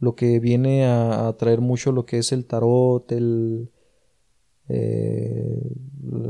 lo 0.00 0.16
que 0.16 0.40
viene 0.40 0.86
a, 0.86 1.34
traer 1.38 1.60
mucho 1.60 1.92
lo 1.92 2.04
que 2.04 2.18
es 2.18 2.32
el 2.32 2.46
tarot, 2.46 3.10
el 3.12 3.70
eh, 4.68 5.62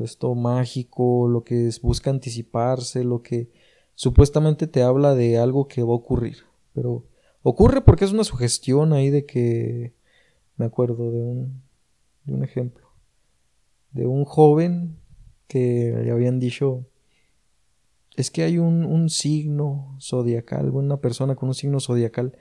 esto 0.02 0.34
mágico, 0.34 1.28
lo 1.28 1.44
que 1.44 1.68
es, 1.68 1.80
busca 1.80 2.10
anticiparse, 2.10 3.04
lo 3.04 3.22
que 3.22 3.50
supuestamente 3.94 4.66
te 4.66 4.82
habla 4.82 5.14
de 5.14 5.38
algo 5.38 5.68
que 5.68 5.82
va 5.82 5.92
a 5.92 5.96
ocurrir, 5.96 6.38
pero 6.74 7.04
ocurre 7.42 7.80
porque 7.80 8.04
es 8.04 8.12
una 8.12 8.24
sugestión 8.24 8.92
ahí 8.92 9.10
de 9.10 9.26
que 9.26 9.94
me 10.56 10.66
acuerdo 10.66 11.10
de 11.10 11.22
un, 11.22 11.62
de 12.24 12.34
un 12.34 12.44
ejemplo 12.44 12.90
de 13.92 14.06
un 14.06 14.24
joven 14.24 14.98
que 15.46 15.92
le 16.02 16.10
habían 16.10 16.38
dicho 16.38 16.86
es 18.16 18.30
que 18.30 18.42
hay 18.42 18.58
un, 18.58 18.84
un 18.84 19.08
signo 19.08 19.96
zodiacal, 20.00 20.70
una 20.70 20.98
persona 20.98 21.36
con 21.36 21.48
un 21.48 21.54
signo 21.54 21.80
zodiacal 21.80 22.36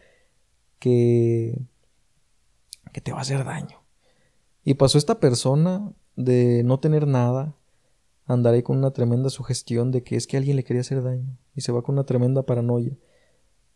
que, 0.78 1.60
que 2.92 3.02
te 3.02 3.12
va 3.12 3.20
a 3.20 3.22
hacer 3.22 3.46
daño. 3.46 3.82
Y 4.64 4.74
pasó 4.74 4.98
esta 4.98 5.20
persona 5.20 5.94
de 6.20 6.64
no 6.66 6.82
tener 6.82 7.08
nada, 7.08 7.56
andaré 8.26 8.62
con 8.62 8.78
una 8.78 8.92
tremenda 8.92 9.30
sugestión 9.30 9.90
de 9.92 10.04
que 10.04 10.18
es 10.18 10.28
que 10.28 10.36
alguien 10.36 10.58
le 10.58 10.66
quería 10.66 10.82
hacer 10.82 11.02
daño 11.02 11.38
y 11.56 11.62
se 11.62 11.72
va 11.72 11.82
con 11.82 11.96
una 11.96 12.04
tremenda 12.04 12.44
paranoia. 12.44 12.92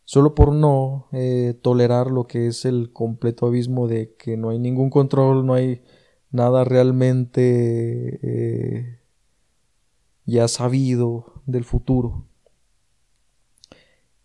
Solo 0.03 0.35
por 0.35 0.53
no 0.53 1.07
eh, 1.13 1.57
tolerar 1.61 2.11
lo 2.11 2.27
que 2.27 2.47
es 2.47 2.65
el 2.65 2.91
completo 2.91 3.47
abismo 3.47 3.87
de 3.87 4.13
que 4.15 4.35
no 4.35 4.49
hay 4.49 4.59
ningún 4.59 4.89
control, 4.89 5.45
no 5.45 5.53
hay 5.53 5.81
nada 6.31 6.65
realmente 6.65 8.19
eh, 8.21 8.99
ya 10.25 10.49
sabido 10.49 11.41
del 11.45 11.63
futuro. 11.63 12.25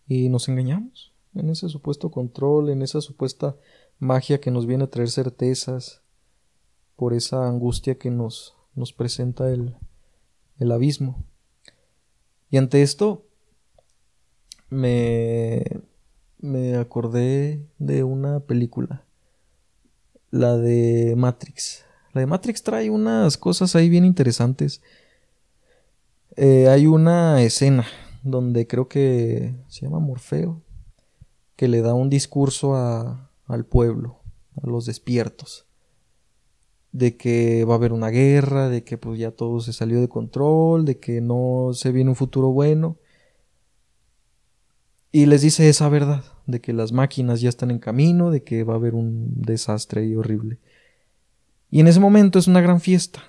Y 0.08 0.28
nos 0.28 0.48
engañamos 0.48 1.12
en 1.36 1.50
ese 1.50 1.68
supuesto 1.68 2.10
control, 2.10 2.70
en 2.70 2.82
esa 2.82 3.00
supuesta 3.00 3.54
magia 4.00 4.40
que 4.40 4.50
nos 4.50 4.66
viene 4.66 4.84
a 4.84 4.90
traer 4.90 5.08
certezas, 5.08 6.02
por 6.98 7.14
esa 7.14 7.46
angustia 7.46 7.96
que 7.96 8.10
nos, 8.10 8.56
nos 8.74 8.92
presenta 8.92 9.52
el, 9.52 9.76
el 10.58 10.72
abismo. 10.72 11.24
Y 12.50 12.56
ante 12.56 12.82
esto 12.82 13.24
me, 14.68 15.62
me 16.38 16.74
acordé 16.74 17.64
de 17.78 18.02
una 18.02 18.40
película, 18.40 19.04
la 20.32 20.56
de 20.56 21.14
Matrix. 21.16 21.84
La 22.14 22.22
de 22.22 22.26
Matrix 22.26 22.64
trae 22.64 22.90
unas 22.90 23.38
cosas 23.38 23.76
ahí 23.76 23.88
bien 23.88 24.04
interesantes. 24.04 24.82
Eh, 26.34 26.66
hay 26.68 26.88
una 26.88 27.40
escena 27.42 27.86
donde 28.24 28.66
creo 28.66 28.88
que 28.88 29.54
se 29.68 29.82
llama 29.82 30.00
Morfeo, 30.00 30.62
que 31.54 31.68
le 31.68 31.80
da 31.80 31.94
un 31.94 32.10
discurso 32.10 32.74
a, 32.74 33.30
al 33.46 33.64
pueblo, 33.64 34.18
a 34.60 34.66
los 34.66 34.84
despiertos, 34.84 35.67
de 36.92 37.16
que 37.16 37.64
va 37.64 37.74
a 37.74 37.76
haber 37.76 37.92
una 37.92 38.08
guerra, 38.08 38.68
de 38.68 38.84
que 38.84 38.98
pues 38.98 39.18
ya 39.18 39.30
todo 39.30 39.60
se 39.60 39.72
salió 39.72 40.00
de 40.00 40.08
control, 40.08 40.84
de 40.84 40.98
que 40.98 41.20
no 41.20 41.70
se 41.74 41.92
viene 41.92 42.10
un 42.10 42.16
futuro 42.16 42.50
bueno. 42.50 42.96
Y 45.10 45.26
les 45.26 45.42
dice 45.42 45.68
esa 45.68 45.88
verdad, 45.88 46.24
de 46.46 46.60
que 46.60 46.72
las 46.72 46.92
máquinas 46.92 47.40
ya 47.40 47.48
están 47.48 47.70
en 47.70 47.78
camino, 47.78 48.30
de 48.30 48.42
que 48.42 48.64
va 48.64 48.74
a 48.74 48.76
haber 48.76 48.94
un 48.94 49.42
desastre 49.42 50.16
horrible. 50.16 50.58
Y 51.70 51.80
en 51.80 51.88
ese 51.88 52.00
momento 52.00 52.38
es 52.38 52.46
una 52.46 52.60
gran 52.60 52.80
fiesta. 52.80 53.22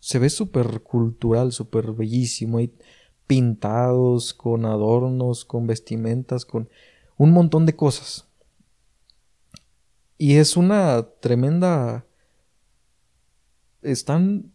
Se 0.00 0.18
ve 0.18 0.30
súper 0.30 0.80
cultural, 0.82 1.52
súper 1.52 1.92
bellísimo. 1.92 2.58
Hay 2.58 2.72
pintados, 3.26 4.32
con 4.32 4.64
adornos, 4.64 5.44
con 5.44 5.66
vestimentas, 5.66 6.44
con 6.44 6.68
un 7.16 7.32
montón 7.32 7.66
de 7.66 7.76
cosas. 7.76 8.26
Y 10.16 10.36
es 10.36 10.56
una 10.56 11.06
tremenda... 11.20 12.04
Están 13.90 14.52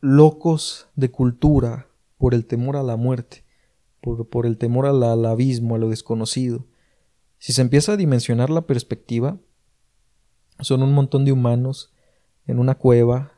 locos 0.00 0.88
de 0.94 1.10
cultura 1.10 1.88
por 2.16 2.32
el 2.34 2.46
temor 2.46 2.76
a 2.76 2.84
la 2.84 2.96
muerte, 2.96 3.44
por, 4.00 4.28
por 4.28 4.46
el 4.46 4.56
temor 4.56 4.86
al, 4.86 5.02
al 5.02 5.26
abismo, 5.26 5.74
a 5.74 5.78
lo 5.78 5.88
desconocido. 5.88 6.66
Si 7.38 7.52
se 7.52 7.62
empieza 7.62 7.92
a 7.92 7.96
dimensionar 7.96 8.50
la 8.50 8.66
perspectiva, 8.66 9.40
son 10.60 10.84
un 10.84 10.92
montón 10.92 11.24
de 11.24 11.32
humanos 11.32 11.92
en 12.46 12.60
una 12.60 12.76
cueva, 12.76 13.32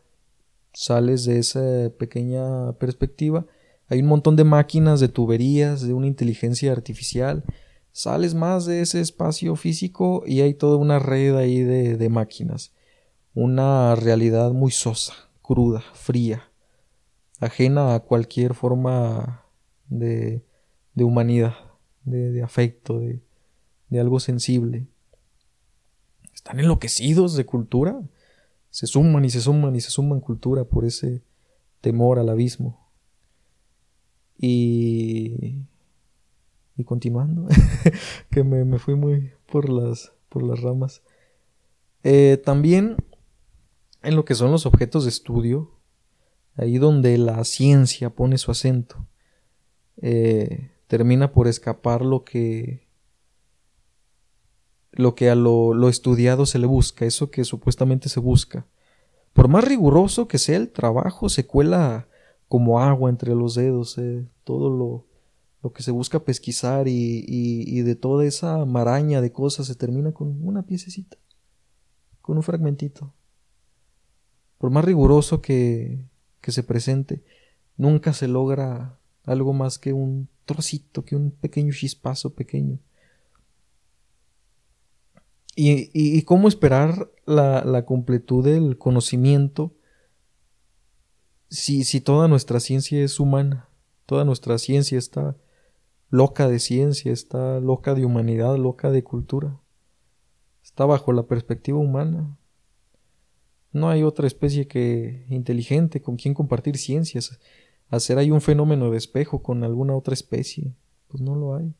sales 0.74 1.24
de 1.24 1.38
esa 1.38 1.90
pequeña 1.98 2.72
perspectiva, 2.74 3.46
hay 3.88 4.00
un 4.00 4.08
montón 4.08 4.36
de 4.36 4.44
máquinas, 4.44 5.00
de 5.00 5.08
tuberías, 5.08 5.80
de 5.80 5.94
una 5.94 6.06
inteligencia 6.06 6.70
artificial, 6.72 7.44
sales 7.92 8.34
más 8.34 8.66
de 8.66 8.82
ese 8.82 9.00
espacio 9.00 9.56
físico 9.56 10.22
y 10.26 10.42
hay 10.42 10.52
toda 10.52 10.76
una 10.76 10.98
red 10.98 11.34
ahí 11.36 11.60
de, 11.60 11.96
de 11.96 12.08
máquinas. 12.10 12.74
Una 13.34 13.96
realidad 13.96 14.52
muy 14.52 14.70
sosa, 14.70 15.14
cruda, 15.42 15.82
fría, 15.92 16.50
ajena 17.40 17.94
a 17.94 18.00
cualquier 18.00 18.54
forma 18.54 19.44
de, 19.88 20.44
de 20.94 21.04
humanidad, 21.04 21.54
de, 22.04 22.42
afecto, 22.42 23.00
de, 23.00 23.20
de 23.88 24.00
algo 24.00 24.20
sensible. 24.20 24.86
Están 26.32 26.60
enloquecidos 26.60 27.34
de 27.34 27.46
cultura. 27.46 28.00
Se 28.70 28.86
suman 28.86 29.24
y 29.24 29.30
se 29.30 29.40
suman 29.40 29.74
y 29.76 29.80
se 29.80 29.90
suman 29.90 30.20
cultura 30.20 30.64
por 30.64 30.84
ese 30.84 31.22
temor 31.80 32.18
al 32.18 32.28
abismo. 32.28 32.88
Y. 34.38 35.62
Y 36.76 36.82
continuando, 36.82 37.46
que 38.30 38.42
me, 38.42 38.64
me, 38.64 38.80
fui 38.80 38.96
muy 38.96 39.30
por 39.46 39.68
las, 39.68 40.12
por 40.28 40.42
las 40.42 40.60
ramas. 40.60 41.02
Eh, 42.02 42.42
también 42.44 42.96
en 44.04 44.16
lo 44.16 44.24
que 44.24 44.34
son 44.34 44.50
los 44.50 44.66
objetos 44.66 45.04
de 45.04 45.10
estudio, 45.10 45.72
ahí 46.56 46.78
donde 46.78 47.18
la 47.18 47.42
ciencia 47.44 48.10
pone 48.10 48.38
su 48.38 48.50
acento, 48.50 49.06
eh, 49.96 50.70
termina 50.86 51.32
por 51.32 51.48
escapar 51.48 52.02
lo 52.02 52.24
que 52.24 52.84
lo 54.92 55.16
que 55.16 55.28
a 55.28 55.34
lo, 55.34 55.88
estudiado 55.88 56.46
se 56.46 56.60
le 56.60 56.66
busca, 56.66 57.04
eso 57.04 57.28
que 57.30 57.44
supuestamente 57.44 58.08
se 58.08 58.20
busca. 58.20 58.64
Por 59.32 59.48
más 59.48 59.64
riguroso 59.64 60.28
que 60.28 60.38
sea 60.38 60.56
el 60.56 60.70
trabajo, 60.70 61.28
se 61.28 61.46
cuela 61.46 62.06
como 62.46 62.78
agua 62.78 63.10
entre 63.10 63.34
los 63.34 63.56
dedos 63.56 63.98
eh, 63.98 64.24
todo 64.44 64.70
lo, 64.70 65.06
lo, 65.64 65.72
que 65.72 65.82
se 65.82 65.90
busca 65.90 66.20
pesquisar 66.20 66.86
y, 66.86 67.24
y, 67.26 67.80
de 67.80 67.96
toda 67.96 68.24
esa 68.24 68.64
maraña 68.64 69.20
de 69.20 69.32
cosas 69.32 69.66
se 69.66 69.74
termina 69.74 70.12
con 70.12 70.46
una 70.46 70.62
piececita, 70.62 71.16
con 72.20 72.36
un 72.36 72.44
fragmentito. 72.44 73.12
Por 74.64 74.70
más 74.70 74.86
riguroso 74.86 75.42
que, 75.42 76.06
que 76.40 76.50
se 76.50 76.62
presente, 76.62 77.22
nunca 77.76 78.14
se 78.14 78.28
logra 78.28 78.98
algo 79.24 79.52
más 79.52 79.78
que 79.78 79.92
un 79.92 80.30
trocito, 80.46 81.04
que 81.04 81.16
un 81.16 81.32
pequeño 81.32 81.70
chispazo 81.70 82.32
pequeño. 82.32 82.78
Y, 85.54 86.22
cómo 86.22 86.48
esperar 86.48 87.10
la, 87.26 87.84
completud 87.84 88.42
del 88.42 88.78
conocimiento 88.78 89.74
si, 91.50 91.84
si 91.84 92.00
toda 92.00 92.26
nuestra 92.26 92.58
ciencia 92.58 93.04
es 93.04 93.20
humana, 93.20 93.68
toda 94.06 94.24
nuestra 94.24 94.56
ciencia 94.56 94.96
está 94.96 95.36
loca 96.08 96.48
de 96.48 96.58
ciencia, 96.58 97.12
está 97.12 97.60
loca 97.60 97.94
de 97.94 98.06
humanidad, 98.06 98.56
loca 98.56 98.90
de 98.90 99.04
cultura, 99.04 99.60
está 100.62 100.86
bajo 100.86 101.12
la 101.12 101.24
perspectiva 101.24 101.78
humana. 101.78 102.38
No 103.74 103.90
hay 103.90 104.04
otra 104.04 104.28
especie 104.28 104.68
que 104.68 105.26
inteligente 105.28 106.00
con 106.00 106.14
quien 106.14 106.32
compartir 106.32 106.78
ciencias, 106.78 107.40
hacer 107.90 108.18
ahí 108.18 108.30
un 108.30 108.40
fenómeno 108.40 108.90
de 108.92 108.98
espejo 108.98 109.42
con 109.42 109.64
alguna 109.64 109.96
otra 109.96 110.14
especie, 110.14 110.72
pues 111.08 111.20
no 111.20 111.34
lo 111.34 111.56
hay. 111.56 111.74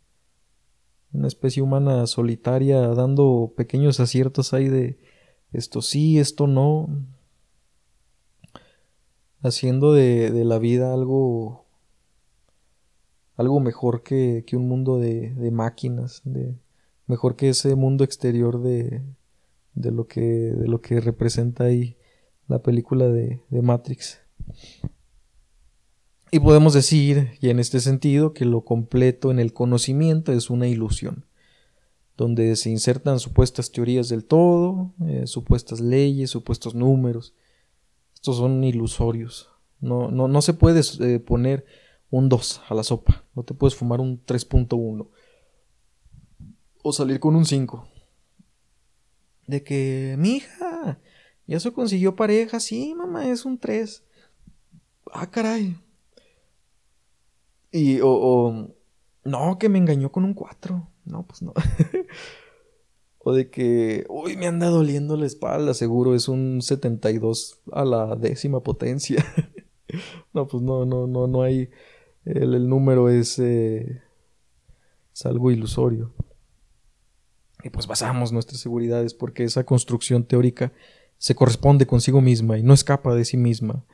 Una 1.13 1.29
especie 1.29 1.63
humana 1.63 2.07
solitaria 2.09 2.81
dando 2.89 3.53
pequeños 3.57 4.01
aciertos 4.01 4.53
ahí 4.53 4.69
de 4.69 4.99
esto 5.53 5.83
sí, 5.83 6.19
esto 6.19 6.49
no, 6.49 6.89
haciendo 9.41 9.93
de, 9.93 10.33
de 10.33 10.45
la 10.45 10.59
vida 10.59 10.93
algo 10.93 11.65
algo 13.37 13.61
mejor 13.61 14.03
que, 14.03 14.43
que 14.49 14.57
un 14.57 14.67
mundo 14.67 14.99
de, 14.99 15.33
de, 15.35 15.51
máquinas, 15.53 16.23
de, 16.25 16.57
mejor 17.07 17.37
que 17.37 17.51
ese 17.51 17.77
mundo 17.77 18.03
exterior 18.03 18.61
de, 18.61 19.03
de, 19.75 19.91
lo, 19.91 20.07
que, 20.07 20.21
de 20.21 20.69
lo 20.69 20.81
que 20.81 21.01
representa 21.01 21.65
ahí 21.65 21.97
la 22.49 22.63
película 22.63 23.09
de, 23.09 23.41
de 23.49 23.63
Matrix. 23.63 24.21
Y 26.31 26.41
podemos 26.41 26.75
decir, 26.75 27.31
y 27.41 27.51
en 27.51 27.61
este 27.61 27.79
sentido, 27.81 28.33
que 28.33 28.45
lo 28.45 28.65
completo 28.65 29.31
en 29.31 29.39
el 29.39 29.53
conocimiento 29.53 30.33
es 30.33 30.51
una 30.51 30.67
ilusión, 30.67 31.27
donde 32.17 32.57
se 32.57 32.71
insertan 32.71 33.21
supuestas 33.21 33.71
teorías 33.71 34.09
del 34.09 34.25
todo, 34.25 34.93
eh, 35.07 35.27
supuestas 35.27 35.81
leyes, 35.81 36.31
supuestos 36.31 36.75
números. 36.75 37.35
Estos 38.15 38.39
son 38.39 38.65
ilusorios. 38.65 39.49
No, 39.81 40.11
no, 40.11 40.29
no 40.29 40.43
se 40.43 40.55
puede 40.55 40.81
eh, 41.01 41.21
poner 41.21 41.67
un 42.11 42.29
2 42.29 42.63
a 42.69 42.75
la 42.75 42.85
sopa, 42.85 43.25
no 43.35 43.43
te 43.43 43.55
puedes 43.55 43.75
fumar 43.75 44.01
un 44.01 44.25
3.1 44.25 45.09
o 46.83 46.93
salir 46.93 47.19
con 47.19 47.35
un 47.35 47.45
5. 47.45 47.89
De 49.47 49.63
que, 49.63 50.17
mi 50.19 50.37
hija, 50.37 50.99
ya 51.47 51.61
se 51.61 51.73
consiguió 51.73 52.17
pareja, 52.17 52.61
sí, 52.61 52.95
mamá, 52.95 53.29
es 53.29 53.45
un 53.45 53.59
3. 53.59 54.03
Ah, 55.13 55.31
caray, 55.31 55.77
y, 57.77 57.99
o, 58.05 58.69
no, 59.25 59.59
que 59.59 59.69
me 59.69 59.79
engañó 59.79 60.13
con 60.13 60.25
un 60.25 60.33
4. 60.33 60.89
No, 61.07 61.27
pues 61.27 61.43
no. 61.43 61.53
o 63.19 63.33
de 63.33 63.51
que, 63.51 64.07
uy, 64.09 64.37
me 64.37 64.47
anda 64.47 64.69
doliendo 64.69 65.17
la 65.17 65.27
espalda, 65.27 65.75
seguro 65.75 66.15
es 66.15 66.29
un 66.29 66.63
72 66.63 67.63
a 67.73 67.85
la 67.85 68.15
décima 68.15 68.61
potencia. 68.61 69.25
no, 70.33 70.47
pues 70.47 70.63
no, 70.63 70.87
no, 70.87 71.09
no, 71.09 71.27
no 71.27 71.43
hay. 71.43 71.69
El, 72.25 72.69
número 72.69 73.09
es, 73.09 73.41
eh, 73.41 74.03
es 75.13 75.27
algo 75.27 75.51
ilusorio. 75.51 76.15
Y 77.65 77.71
pues 77.71 77.87
basamos 77.87 78.31
nuestras 78.31 78.61
seguridades 78.61 79.15
porque 79.15 79.43
esa 79.43 79.65
construcción 79.65 80.25
teórica 80.25 80.73
se 81.19 81.35
corresponde 81.35 81.87
consigo 81.87 82.21
misma 82.21 82.59
y 82.59 82.63
no 82.63 82.75
escapa 82.75 83.15
de 83.15 83.25
sí 83.25 83.37
misma 83.37 83.85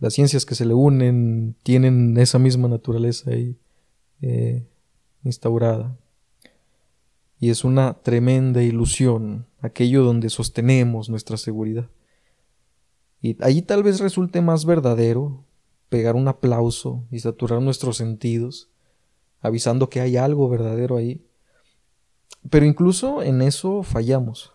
las 0.00 0.14
ciencias 0.14 0.44
que 0.44 0.54
se 0.54 0.64
le 0.64 0.74
unen 0.74 1.56
tienen 1.62 2.16
esa 2.18 2.38
misma 2.38 2.68
naturaleza 2.68 3.30
ahí 3.30 3.56
eh, 4.20 4.66
instaurada. 5.24 5.96
Y 7.40 7.50
es 7.50 7.64
una 7.64 7.94
tremenda 8.02 8.62
ilusión 8.62 9.46
aquello 9.60 10.04
donde 10.04 10.30
sostenemos 10.30 11.08
nuestra 11.08 11.36
seguridad. 11.36 11.88
Y 13.20 13.42
allí 13.42 13.62
tal 13.62 13.82
vez 13.82 14.00
resulte 14.00 14.40
más 14.42 14.64
verdadero 14.64 15.42
pegar 15.88 16.16
un 16.16 16.28
aplauso 16.28 17.04
y 17.10 17.20
saturar 17.20 17.62
nuestros 17.62 17.96
sentidos, 17.96 18.68
avisando 19.40 19.88
que 19.88 20.00
hay 20.00 20.16
algo 20.16 20.48
verdadero 20.48 20.96
ahí. 20.96 21.24
Pero 22.50 22.66
incluso 22.66 23.22
en 23.22 23.42
eso 23.42 23.82
fallamos, 23.82 24.52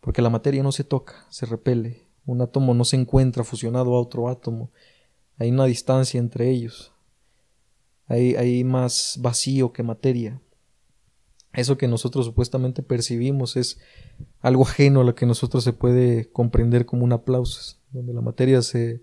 porque 0.00 0.22
la 0.22 0.30
materia 0.30 0.62
no 0.62 0.72
se 0.72 0.84
toca, 0.84 1.26
se 1.30 1.46
repele, 1.46 2.04
un 2.26 2.40
átomo 2.40 2.74
no 2.74 2.84
se 2.84 2.96
encuentra 2.96 3.44
fusionado 3.44 3.94
a 3.94 4.00
otro 4.00 4.28
átomo. 4.28 4.70
Hay 5.38 5.50
una 5.50 5.66
distancia 5.66 6.18
entre 6.18 6.50
ellos. 6.50 6.92
Hay, 8.06 8.34
hay 8.36 8.64
más 8.64 9.18
vacío 9.20 9.72
que 9.72 9.82
materia. 9.82 10.40
Eso 11.52 11.78
que 11.78 11.86
nosotros 11.86 12.26
supuestamente 12.26 12.82
percibimos 12.82 13.56
es 13.56 13.78
algo 14.40 14.64
ajeno 14.64 15.00
a 15.00 15.04
lo 15.04 15.14
que 15.14 15.26
nosotros 15.26 15.64
se 15.64 15.72
puede 15.72 16.30
comprender 16.30 16.84
como 16.84 17.04
un 17.04 17.12
aplauso, 17.12 17.78
donde 17.92 18.12
la 18.12 18.20
materia 18.20 18.60
se, 18.62 19.02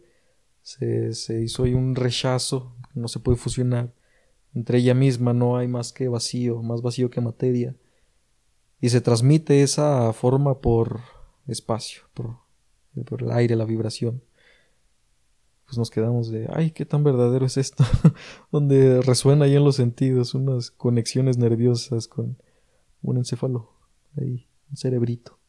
se, 0.62 1.14
se 1.14 1.42
hizo 1.42 1.64
un 1.64 1.96
rechazo, 1.96 2.76
no 2.94 3.08
se 3.08 3.20
puede 3.20 3.38
fusionar. 3.38 3.94
Entre 4.54 4.80
ella 4.80 4.94
misma 4.94 5.34
no 5.34 5.58
hay 5.58 5.68
más 5.68 5.94
que 5.94 6.10
vacío, 6.10 6.62
más 6.62 6.82
vacío 6.82 7.10
que 7.10 7.22
materia. 7.22 7.76
Y 8.82 8.90
se 8.90 9.00
transmite 9.00 9.62
esa 9.62 10.12
forma 10.12 10.60
por 10.60 11.00
espacio, 11.48 12.02
por 12.14 13.22
el 13.22 13.32
aire, 13.32 13.56
la 13.56 13.66
vibración. 13.66 14.22
Pues 15.72 15.78
nos 15.78 15.90
quedamos 15.90 16.30
de, 16.30 16.50
ay, 16.52 16.72
qué 16.72 16.86
tan 16.86 17.02
verdadero 17.02 17.46
es 17.46 17.56
esto, 17.56 17.86
donde 18.52 19.02
resuena 19.02 19.46
ahí 19.46 19.56
en 19.56 19.64
los 19.64 19.78
sentidos 19.78 20.34
unas 20.34 20.70
conexiones 20.70 21.38
nerviosas 21.38 22.10
con 22.10 22.36
un 23.02 23.16
encéfalo, 23.16 23.72
ahí, 24.18 24.50
un 24.70 24.76
cerebrito, 24.76 25.40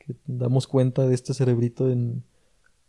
que 0.00 0.16
damos 0.26 0.66
cuenta 0.66 1.06
de 1.06 1.14
este 1.14 1.34
cerebrito 1.34 1.88
en, 1.88 2.24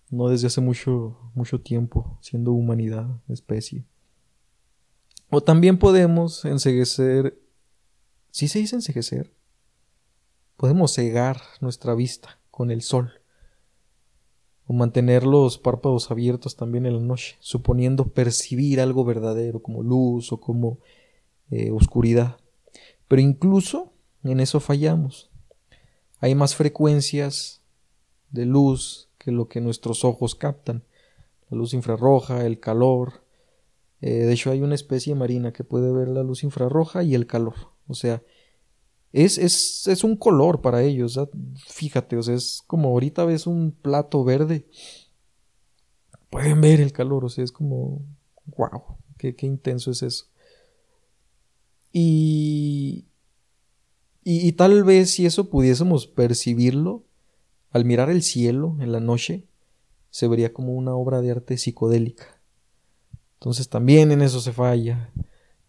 no 0.09 0.29
desde 0.29 0.47
hace 0.47 0.59
mucho, 0.59 1.19
mucho 1.35 1.61
tiempo, 1.61 2.17
siendo 2.19 2.51
humanidad, 2.53 3.09
especie. 3.29 3.85
O 5.29 5.41
también 5.41 5.77
podemos 5.77 6.45
enseguecer, 6.45 7.39
¿sí 8.31 8.47
se 8.47 8.57
dice 8.57 8.77
enseguecer? 8.77 9.34
Podemos 10.57 10.93
cegar 10.93 11.41
nuestra 11.59 11.95
vista 11.95 12.39
con 12.49 12.71
el 12.71 12.81
sol 12.81 13.11
o 14.67 14.73
mantener 14.73 15.25
los 15.25 15.57
párpados 15.57 16.09
abiertos 16.11 16.55
también 16.55 16.85
en 16.85 16.95
la 16.95 17.01
noche, 17.01 17.35
suponiendo 17.39 18.07
percibir 18.07 18.81
algo 18.81 19.05
verdadero 19.05 19.61
como 19.61 19.83
luz 19.83 20.31
o 20.31 20.39
como 20.39 20.79
eh, 21.51 21.71
oscuridad. 21.71 22.37
Pero 23.07 23.21
incluso 23.21 23.93
en 24.23 24.39
eso 24.39 24.59
fallamos. 24.59 25.29
Hay 26.19 26.33
más 26.33 26.55
frecuencias 26.55 27.61
de 28.31 28.45
luz 28.45 29.09
que 29.17 29.31
lo 29.31 29.47
que 29.47 29.61
nuestros 29.61 30.03
ojos 30.03 30.33
captan. 30.33 30.83
La 31.49 31.57
luz 31.57 31.73
infrarroja, 31.73 32.45
el 32.45 32.59
calor. 32.59 33.23
Eh, 34.01 34.09
de 34.09 34.33
hecho 34.33 34.49
hay 34.49 34.61
una 34.61 34.75
especie 34.75 35.13
marina 35.13 35.53
que 35.53 35.63
puede 35.63 35.91
ver 35.91 36.07
la 36.07 36.23
luz 36.23 36.43
infrarroja 36.43 37.03
y 37.03 37.13
el 37.13 37.27
calor. 37.27 37.55
O 37.87 37.93
sea, 37.93 38.23
es, 39.15 39.37
es, 39.37 39.87
es 39.87 40.03
un 40.03 40.17
color 40.17 40.61
para 40.61 40.83
ellos. 40.83 41.17
Fíjate, 41.67 42.17
o 42.17 42.23
sea, 42.23 42.35
es 42.35 42.61
como 42.67 42.89
ahorita 42.89 43.23
ves 43.23 43.47
un 43.47 43.71
plato 43.71 44.25
verde. 44.25 44.67
pueden 46.29 46.59
ver 46.59 46.81
el 46.81 46.91
calor, 46.91 47.23
o 47.23 47.29
sea, 47.29 47.45
es 47.45 47.53
como, 47.53 48.01
wow, 48.57 48.97
qué, 49.17 49.33
qué 49.33 49.45
intenso 49.45 49.91
es 49.91 50.03
eso. 50.03 50.25
Y, 51.93 53.05
y, 54.25 54.45
y, 54.45 54.51
tal 54.51 54.83
vez 54.83 55.11
si 55.11 55.25
eso 55.25 55.49
pudiésemos 55.49 56.07
percibirlo, 56.07 57.05
al 57.71 57.85
mirar 57.85 58.09
el 58.09 58.21
cielo 58.21 58.75
en 58.81 58.91
la 58.91 58.99
noche, 58.99 59.45
se 60.09 60.27
vería 60.27 60.51
como 60.51 60.73
una 60.73 60.93
obra 60.93 61.21
de 61.21 61.31
arte 61.31 61.57
psicodélica. 61.57 62.41
Entonces 63.35 63.69
también 63.69 64.11
en 64.11 64.21
eso 64.21 64.41
se 64.41 64.51
falla, 64.51 65.09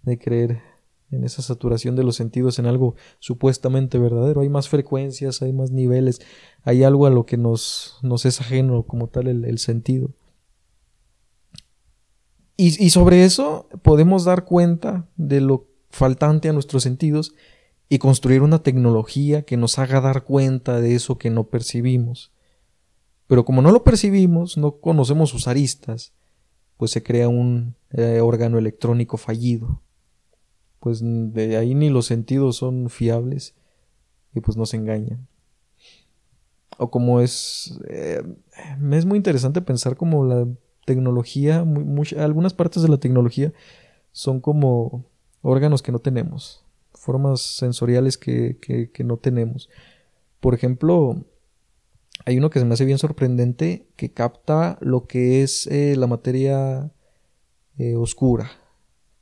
de 0.02 0.18
creer 0.18 0.62
en 1.10 1.24
esa 1.24 1.42
saturación 1.42 1.94
de 1.96 2.02
los 2.02 2.16
sentidos 2.16 2.58
en 2.58 2.66
algo 2.66 2.96
supuestamente 3.20 3.98
verdadero. 3.98 4.40
Hay 4.40 4.48
más 4.48 4.68
frecuencias, 4.68 5.42
hay 5.42 5.52
más 5.52 5.70
niveles, 5.70 6.20
hay 6.62 6.82
algo 6.82 7.06
a 7.06 7.10
lo 7.10 7.26
que 7.26 7.36
nos, 7.36 7.98
nos 8.02 8.26
es 8.26 8.40
ajeno 8.40 8.82
como 8.84 9.08
tal 9.08 9.28
el, 9.28 9.58
sentido. 9.58 10.10
Y, 12.56 12.90
sobre 12.90 13.24
eso 13.24 13.68
podemos 13.82 14.24
dar 14.24 14.44
cuenta 14.44 15.06
de 15.16 15.40
lo 15.40 15.68
faltante 15.90 16.48
a 16.48 16.52
nuestros 16.52 16.82
sentidos 16.82 17.34
y 17.88 17.98
construir 17.98 18.42
una 18.42 18.62
tecnología 18.62 19.42
que 19.42 19.56
nos 19.56 19.78
haga 19.78 20.00
dar 20.00 20.24
cuenta 20.24 20.80
de 20.80 20.94
eso 20.94 21.18
que 21.18 21.30
no 21.30 21.44
percibimos. 21.44 22.32
Pero 23.26 23.44
como 23.44 23.60
no 23.60 23.72
lo 23.72 23.84
percibimos, 23.84 24.56
no 24.56 24.80
conocemos 24.80 25.30
sus 25.30 25.48
aristas, 25.48 26.14
pues 26.78 26.90
se 26.90 27.02
crea 27.02 27.28
un 27.28 27.76
eh, 27.90 28.20
órgano 28.20 28.58
electrónico 28.58 29.18
fallido 29.18 29.82
pues 30.80 31.00
de 31.02 31.56
ahí 31.56 31.74
ni 31.74 31.90
los 31.90 32.06
sentidos 32.06 32.56
son 32.56 32.90
fiables 32.90 33.54
y 34.34 34.40
pues 34.40 34.56
nos 34.56 34.74
engañan. 34.74 35.26
O 36.78 36.90
como 36.90 37.20
es, 37.20 37.78
eh, 37.88 38.22
es 38.92 39.06
muy 39.06 39.16
interesante 39.16 39.62
pensar 39.62 39.96
como 39.96 40.24
la 40.24 40.46
tecnología, 40.84 41.64
algunas 42.18 42.54
partes 42.54 42.82
de 42.82 42.88
la 42.88 42.98
tecnología 42.98 43.52
son 44.12 44.40
como 44.40 45.04
órganos 45.42 45.82
que 45.82 45.92
no 45.92 45.98
tenemos, 45.98 46.64
formas 46.92 47.40
sensoriales 47.40 48.18
que, 48.18 48.58
que, 48.60 49.04
no 49.04 49.16
tenemos. 49.16 49.70
Por 50.40 50.54
ejemplo, 50.54 51.24
hay 52.24 52.36
uno 52.36 52.50
que 52.50 52.58
se 52.58 52.64
me 52.64 52.74
hace 52.74 52.84
bien 52.84 52.98
sorprendente 52.98 53.88
que 53.96 54.12
capta 54.12 54.78
lo 54.80 55.06
que 55.06 55.42
es 55.42 55.66
eh, 55.68 55.96
la 55.96 56.06
materia 56.06 56.90
eh, 57.78 57.96
oscura 57.96 58.50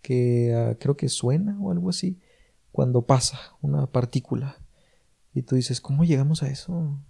que 0.05 0.55
ah, 0.55 0.77
creo 0.79 0.97
que 0.97 1.09
suena 1.09 1.59
o 1.61 1.73
algo 1.73 1.89
así 1.89 2.21
cuando 2.71 3.07
pasa 3.07 3.41
una 3.63 3.87
partícula. 3.87 4.59
Y 5.33 5.43
tú 5.43 5.57
dices, 5.57 5.81
¿cómo 5.81 6.05
llegamos 6.05 6.43
a 6.43 6.49
eso? 6.49 7.01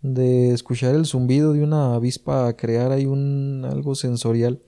De 0.00 0.52
escuchar 0.52 0.94
el 0.94 1.04
zumbido 1.04 1.52
de 1.52 1.64
una 1.64 1.94
avispa 1.94 2.46
a 2.46 2.56
crear 2.56 2.92
ahí 2.92 3.06
un 3.06 3.66
algo 3.68 3.94
sensorial 3.94 4.62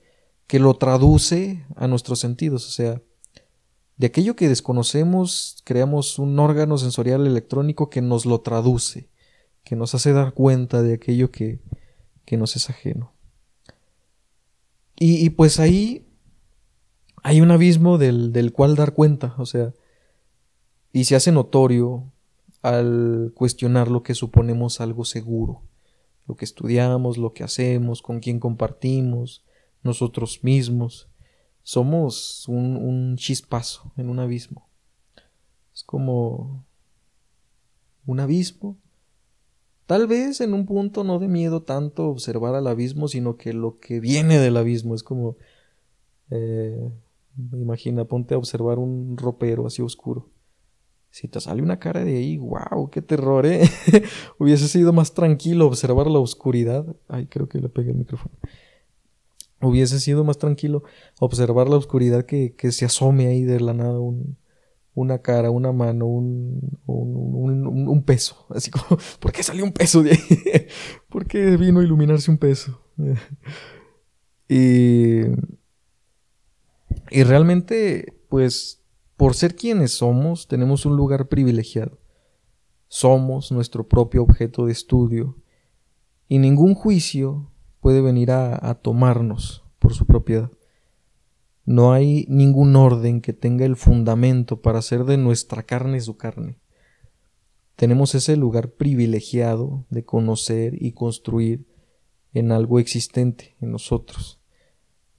que 0.47 0.59
lo 0.59 0.75
traduce 0.75 1.65
a 1.75 1.87
nuestros 1.87 2.19
sentidos, 2.19 2.67
o 2.67 2.71
sea, 2.71 3.01
de 3.97 4.07
aquello 4.07 4.35
que 4.35 4.47
desconocemos 4.47 5.61
creamos 5.63 6.19
un 6.19 6.37
órgano 6.39 6.77
sensorial 6.77 7.25
electrónico 7.25 7.89
que 7.89 8.01
nos 8.01 8.25
lo 8.25 8.41
traduce, 8.41 9.09
que 9.63 9.75
nos 9.75 9.95
hace 9.95 10.11
dar 10.11 10.33
cuenta 10.33 10.81
de 10.81 10.95
aquello 10.95 11.31
que, 11.31 11.61
que 12.25 12.37
nos 12.37 12.55
es 12.55 12.69
ajeno. 12.69 13.13
Y, 14.95 15.23
y 15.23 15.29
pues 15.29 15.59
ahí 15.59 16.06
hay 17.23 17.41
un 17.41 17.51
abismo 17.51 17.97
del, 17.97 18.51
cual 18.53 18.75
dar 18.75 18.93
cuenta, 18.93 19.35
o 19.37 19.45
sea, 19.45 19.73
y 20.93 21.05
se 21.05 21.15
hace 21.15 21.31
notorio 21.31 22.11
al 22.61 23.31
cuestionar 23.35 23.89
lo 23.89 24.03
que 24.03 24.13
suponemos 24.13 24.81
algo 24.81 25.05
seguro, 25.05 25.61
lo 26.27 26.35
que 26.35 26.45
estudiamos, 26.45 27.17
lo 27.17 27.33
que 27.33 27.43
hacemos, 27.43 28.01
con 28.01 28.19
quién 28.19 28.39
compartimos, 28.39 29.43
nosotros 29.83 30.43
mismos. 30.43 31.07
Somos 31.63 32.47
un, 32.47 32.77
un 32.77 33.17
chispazo 33.17 33.91
en 33.97 34.09
un 34.09 34.19
abismo. 34.19 34.67
Es 35.73 35.83
como 35.83 36.65
un 38.05 38.19
abismo. 38.19 38.77
Tal 39.85 40.07
vez 40.07 40.41
en 40.41 40.53
un 40.53 40.65
punto 40.65 41.03
no 41.03 41.19
de 41.19 41.27
miedo 41.27 41.63
tanto 41.63 42.07
observar 42.07 42.55
al 42.55 42.67
abismo, 42.67 43.07
sino 43.07 43.37
que 43.37 43.53
lo 43.53 43.79
que 43.79 43.99
viene 43.99 44.37
del 44.39 44.57
abismo 44.57 44.95
es 44.95 45.03
como 45.03 45.37
eh, 46.29 46.89
Imagina, 47.53 48.05
ponte 48.05 48.33
a 48.33 48.37
observar 48.37 48.79
un 48.79 49.17
ropero 49.17 49.67
así 49.67 49.81
oscuro. 49.81 50.29
Si 51.09 51.27
te 51.27 51.39
sale 51.39 51.61
una 51.61 51.79
cara 51.79 52.03
de 52.03 52.17
ahí, 52.17 52.37
wow, 52.37 52.89
qué 52.91 53.01
terror, 53.01 53.45
¿eh? 53.45 53.61
Hubiese 54.39 54.67
sido 54.67 54.93
más 54.93 55.13
tranquilo 55.13 55.67
observar 55.67 56.07
la 56.07 56.19
oscuridad. 56.19 56.85
Ay, 57.07 57.27
creo 57.27 57.47
que 57.47 57.59
le 57.59 57.69
pegué 57.69 57.91
el 57.91 57.97
micrófono. 57.97 58.35
Hubiese 59.61 59.99
sido 59.99 60.23
más 60.23 60.37
tranquilo 60.37 60.83
observar 61.19 61.69
la 61.69 61.77
oscuridad 61.77 62.25
que, 62.25 62.55
que 62.55 62.71
se 62.71 62.85
asome 62.85 63.27
ahí 63.27 63.43
de 63.43 63.59
la 63.59 63.73
nada 63.73 63.99
un, 63.99 64.37
una 64.93 65.19
cara, 65.19 65.51
una 65.51 65.71
mano, 65.71 66.05
un, 66.07 66.79
un, 66.85 67.87
un, 67.87 68.03
peso. 68.03 68.45
Así 68.49 68.71
como, 68.71 68.99
¿por 69.19 69.31
qué 69.31 69.43
salió 69.43 69.63
un 69.63 69.71
peso 69.71 70.03
de 70.03 70.11
ahí? 70.11 70.67
¿Por 71.09 71.27
qué 71.27 71.55
vino 71.57 71.79
a 71.79 71.83
iluminarse 71.83 72.31
un 72.31 72.37
peso? 72.37 72.81
y 74.49 75.21
y 77.09 77.23
realmente, 77.23 78.19
pues, 78.29 78.81
por 79.15 79.33
ser 79.33 79.55
quienes 79.55 79.91
somos, 79.91 80.47
tenemos 80.47 80.85
un 80.85 80.95
lugar 80.95 81.27
privilegiado. 81.27 81.99
Somos 82.87 83.51
nuestro 83.51 83.87
propio 83.87 84.23
objeto 84.23 84.65
de 84.65 84.71
estudio 84.71 85.37
y 86.27 86.37
ningún 86.39 86.73
juicio 86.73 87.51
puede 87.79 88.01
venir 88.01 88.31
a, 88.31 88.73
tomarnos 88.75 89.63
por 89.79 89.93
su 89.93 90.05
propiedad. 90.05 90.51
No 91.65 91.91
hay 91.91 92.25
ningún 92.29 92.75
orden 92.75 93.21
que 93.21 93.33
tenga 93.33 93.65
el 93.65 93.75
fundamento 93.75 94.61
para 94.61 94.79
hacer 94.79 95.03
de 95.03 95.17
nuestra 95.17 95.63
carne 95.63 95.99
su 95.99 96.15
carne. 96.15 96.59
Tenemos 97.75 98.15
ese 98.15 98.37
lugar 98.37 98.71
privilegiado 98.71 99.85
de 99.89 100.05
conocer 100.05 100.81
y 100.81 100.93
construir 100.93 101.67
en 102.33 102.51
algo 102.51 102.79
existente 102.79 103.55
en 103.59 103.71
nosotros 103.71 104.36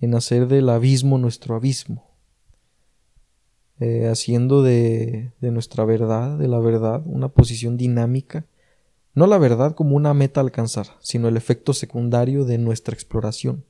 en 0.00 0.14
hacer 0.14 0.48
del 0.48 0.68
abismo 0.68 1.18
nuestro 1.18 1.54
abismo, 1.54 2.08
eh, 3.80 4.08
haciendo 4.08 4.62
de, 4.62 5.32
de 5.40 5.50
nuestra 5.50 5.84
verdad, 5.84 6.38
de 6.38 6.48
la 6.48 6.58
verdad, 6.58 7.02
una 7.04 7.28
posición 7.28 7.76
dinámica, 7.76 8.46
no 9.14 9.26
la 9.26 9.38
verdad 9.38 9.74
como 9.74 9.96
una 9.96 10.14
meta 10.14 10.40
a 10.40 10.44
alcanzar, 10.44 10.87
sino 11.00 11.28
el 11.28 11.37
efecto 11.37 11.72
secundario 11.72 12.44
de 12.44 12.58
nuestra 12.58 12.94
exploración. 12.94 13.64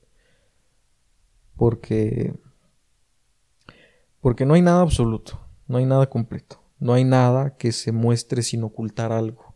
Porque 1.55 2.33
porque 4.21 4.45
no 4.45 4.53
hay 4.53 4.61
nada 4.61 4.81
absoluto, 4.81 5.39
no 5.67 5.77
hay 5.77 5.85
nada 5.85 6.09
completo, 6.09 6.61
no 6.77 6.93
hay 6.93 7.03
nada 7.03 7.55
que 7.55 7.71
se 7.71 7.91
muestre 7.91 8.41
sin 8.41 8.63
ocultar 8.63 9.11
algo. 9.11 9.55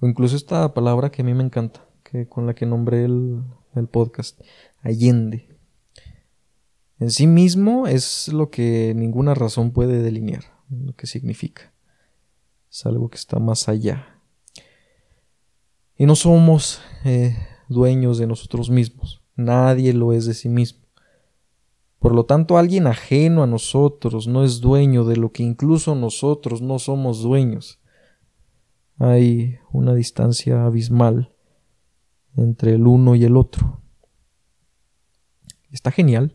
O 0.00 0.06
incluso 0.06 0.36
esta 0.36 0.74
palabra 0.74 1.10
que 1.10 1.22
a 1.22 1.24
mí 1.24 1.32
me 1.32 1.42
encanta, 1.42 1.86
que 2.02 2.28
con 2.28 2.46
la 2.46 2.54
que 2.54 2.66
nombré 2.66 3.04
el, 3.04 3.42
el 3.74 3.88
podcast, 3.88 4.40
Allende. 4.82 5.58
En 6.98 7.10
sí 7.10 7.26
mismo 7.26 7.86
es 7.86 8.28
lo 8.28 8.50
que 8.50 8.94
ninguna 8.96 9.34
razón 9.34 9.70
puede 9.72 10.02
delinear, 10.02 10.44
lo 10.70 10.94
que 10.94 11.06
significa. 11.06 11.72
Es 12.70 12.86
algo 12.86 13.08
que 13.10 13.16
está 13.16 13.38
más 13.38 13.68
allá. 13.68 14.20
Y 15.98 16.06
no 16.06 16.14
somos 16.14 16.80
eh, 17.04 17.36
dueños 17.68 18.18
de 18.18 18.26
nosotros 18.26 18.70
mismos. 18.70 19.22
Nadie 19.34 19.92
lo 19.92 20.12
es 20.12 20.26
de 20.26 20.34
sí 20.34 20.48
mismo. 20.48 20.86
Por 21.98 22.14
lo 22.14 22.24
tanto, 22.24 22.58
alguien 22.58 22.86
ajeno 22.86 23.42
a 23.42 23.46
nosotros 23.46 24.26
no 24.26 24.44
es 24.44 24.60
dueño 24.60 25.04
de 25.04 25.16
lo 25.16 25.32
que 25.32 25.42
incluso 25.42 25.94
nosotros 25.94 26.62
no 26.62 26.78
somos 26.78 27.22
dueños. 27.22 27.80
Hay 28.98 29.58
una 29.72 29.94
distancia 29.94 30.64
abismal 30.64 31.34
entre 32.36 32.74
el 32.74 32.86
uno 32.86 33.14
y 33.14 33.24
el 33.24 33.36
otro. 33.36 33.82
Está 35.76 35.90
genial. 35.90 36.32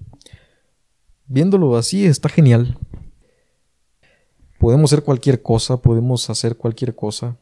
Viéndolo 1.26 1.76
así, 1.76 2.06
está 2.06 2.30
genial. 2.30 2.78
Podemos 4.60 4.92
ser 4.92 5.04
cualquier 5.04 5.42
cosa, 5.42 5.82
podemos 5.82 6.30
hacer 6.30 6.58
cualquier 6.58 6.94
cosa. 6.94 7.40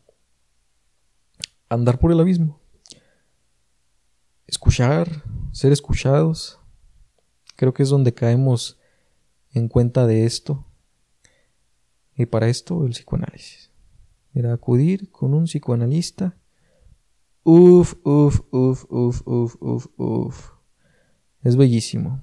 Andar 1.68 2.00
por 2.00 2.14
el 2.14 2.22
abismo. 2.22 2.58
Escuchar, 4.48 5.24
ser 5.52 5.74
escuchados. 5.74 6.58
Creo 7.58 7.74
que 7.74 7.84
es 7.84 7.90
donde 7.90 8.14
caemos 8.14 8.80
en 9.52 9.68
cuenta 9.68 10.08
de 10.08 10.26
esto. 10.26 10.66
Y 12.16 12.28
para 12.28 12.48
esto 12.48 12.86
el 12.86 12.92
psicoanálisis. 12.92 13.72
Era 14.34 14.54
acudir 14.54 15.12
con 15.12 15.34
un 15.34 15.44
psicoanalista. 15.44 16.38
Uf, 17.44 17.96
uf, 18.06 18.40
uf, 18.52 18.86
uf, 18.90 19.22
uf, 19.26 19.56
uf, 19.60 19.88
uf. 19.98 20.59
Es 21.44 21.56
bellísimo. 21.56 22.22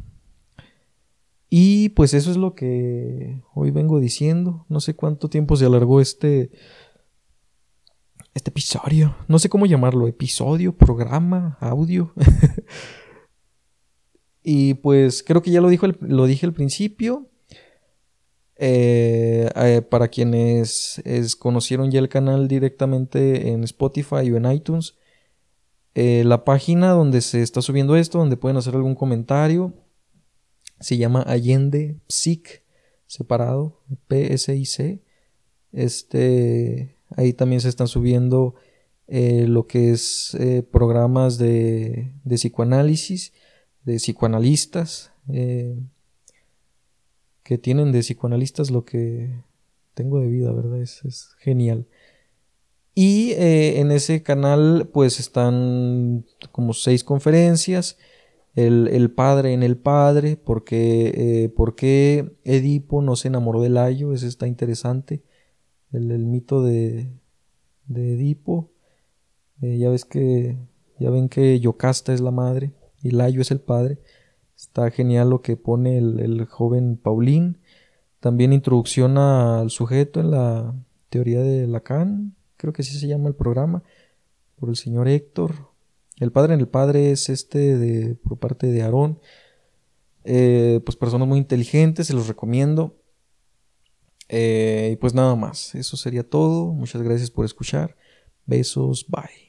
Y 1.49 1.91
pues 1.91 2.13
eso 2.13 2.31
es 2.31 2.37
lo 2.37 2.55
que 2.55 3.43
hoy 3.55 3.71
vengo 3.71 4.01
diciendo. 4.01 4.67
No 4.69 4.81
sé 4.81 4.95
cuánto 4.95 5.29
tiempo 5.29 5.57
se 5.57 5.67
alargó 5.67 6.01
este 6.01 6.51
este 8.37 8.51
episodio. 8.51 9.17
No 9.29 9.39
sé 9.39 9.49
cómo 9.49 9.65
llamarlo, 9.65 10.07
episodio, 10.07 10.77
programa, 10.77 11.57
audio. 11.61 12.13
y 14.43 14.75
pues 14.75 15.23
creo 15.23 15.41
que 15.41 15.51
ya 15.51 15.63
lo, 15.63 15.71
dijo 15.71 15.87
lo 16.01 16.27
dije 16.27 16.45
al 16.45 16.53
principio. 16.53 17.31
Eh, 18.59 19.51
eh, 19.55 19.83
para 19.83 20.09
quienes 20.09 21.03
conocieron 21.39 21.91
ya 21.91 21.99
el 21.99 22.09
canal 22.09 22.49
directamente 22.49 23.51
en 23.51 23.65
Spotify 23.65 24.31
o 24.31 24.37
en 24.37 24.51
iTunes, 24.51 24.97
eh, 25.97 26.25
la 26.25 26.45
página 26.45 26.91
donde 26.91 27.21
se 27.23 27.43
está 27.43 27.63
subiendo 27.63 27.97
esto, 27.97 28.19
donde 28.19 28.37
pueden 28.37 28.57
hacer 28.57 28.75
algún 28.75 28.95
comentario, 28.95 29.73
se 30.79 30.97
llama 30.97 31.23
Allende 31.23 31.99
Psic, 32.07 32.63
separado, 33.07 33.81
P-S-I-C. 34.07 35.03
Este, 35.73 36.97
ahí 37.17 37.33
también 37.33 37.61
se 37.61 37.69
están 37.69 37.89
subiendo 37.89 38.55
lo 39.09 39.67
que 39.67 39.93
es 39.93 40.37
programas 40.71 41.39
de, 41.39 42.13
de, 42.25 42.37
psicoanálisis, 42.37 43.33
de 43.85 43.97
psicoanalistas 43.97 45.13
que 47.47 47.59
tienen 47.59 47.93
de 47.93 48.01
psicoanalistas 48.01 48.73
lo 48.73 48.85
que 48.85 49.31
tengo 49.95 50.19
de 50.19 50.27
vida, 50.27 50.53
¿verdad? 50.53 50.83
Es, 50.83 51.37
genial. 51.39 51.87
Y 52.99 53.33
eh, 53.33 53.79
en 53.81 53.93
ese 53.93 54.23
canal 54.23 54.89
pues 54.91 55.21
están 55.21 56.25
como 56.51 56.73
seis 56.73 57.05
conferencias. 57.05 57.99
El, 58.55 59.11
padre 59.11 59.53
en 59.53 59.63
el 59.63 59.77
padre, 59.77 60.39
porque, 60.39 61.13
eh, 61.45 62.33
Edipo 62.45 63.03
no 63.03 63.15
se 63.17 63.29
enamoró 63.29 63.61
de 63.61 63.69
Layo, 63.69 64.15
ese 64.15 64.27
está 64.27 64.47
interesante. 64.47 65.23
El, 65.93 66.25
mito 66.25 66.63
de, 66.63 67.11
Edipo. 67.95 68.73
Eh, 69.61 69.77
ya 69.77 69.91
ves 69.91 70.07
que, 70.07 70.57
ya 70.99 71.11
ven 71.11 71.29
que 71.29 71.61
Yocasta 71.61 72.15
es 72.15 72.23
la 72.23 72.31
madre 72.31 72.73
y 73.03 73.11
Layo 73.11 73.43
es 73.43 73.51
el 73.51 73.61
padre. 73.61 73.99
Está 74.57 74.91
genial 74.91 75.29
lo 75.29 75.43
que 75.43 75.59
pone 75.59 75.99
el, 75.99 76.47
joven 76.47 76.97
Paulín. 76.97 77.59
También 78.21 78.55
introducción 78.55 79.19
al 79.19 79.69
sujeto 79.69 80.21
en 80.21 80.31
la 80.31 80.75
teoría 81.11 81.43
de 81.43 81.67
Lacan, 81.67 82.35
creo 82.57 82.73
que 82.73 82.83
así 82.83 82.99
se 82.99 83.07
llama 83.07 83.29
el 83.29 83.35
programa, 83.35 83.83
por 84.57 84.69
el 84.69 84.77
señor 84.77 85.09
Héctor. 85.09 85.71
El 86.19 86.33
padre 86.33 86.55
en 86.55 86.61
el 86.61 86.69
padre 86.69 87.11
es 87.11 87.29
este 87.29 87.77
de, 87.77 88.15
por 88.15 88.39
parte 88.39 88.69
de 88.69 88.83
Aarón. 88.83 89.21
Eh, 90.25 90.81
pues 90.85 90.97
personas 90.97 91.29
muy 91.29 91.39
inteligentes, 91.39 92.09
se 92.09 92.15
los 92.15 92.29
recomiendo. 92.29 92.97
Eh, 94.29 94.91
y 94.93 94.97
pues 94.97 95.15
nada 95.15 95.37
más, 95.37 95.75
eso 95.75 95.97
sería 95.97 96.29
todo. 96.29 96.73
Muchas 96.73 97.03
gracias 97.03 97.31
por 97.31 97.45
escuchar. 97.45 97.97
Besos, 98.47 99.07
bye. 99.09 99.46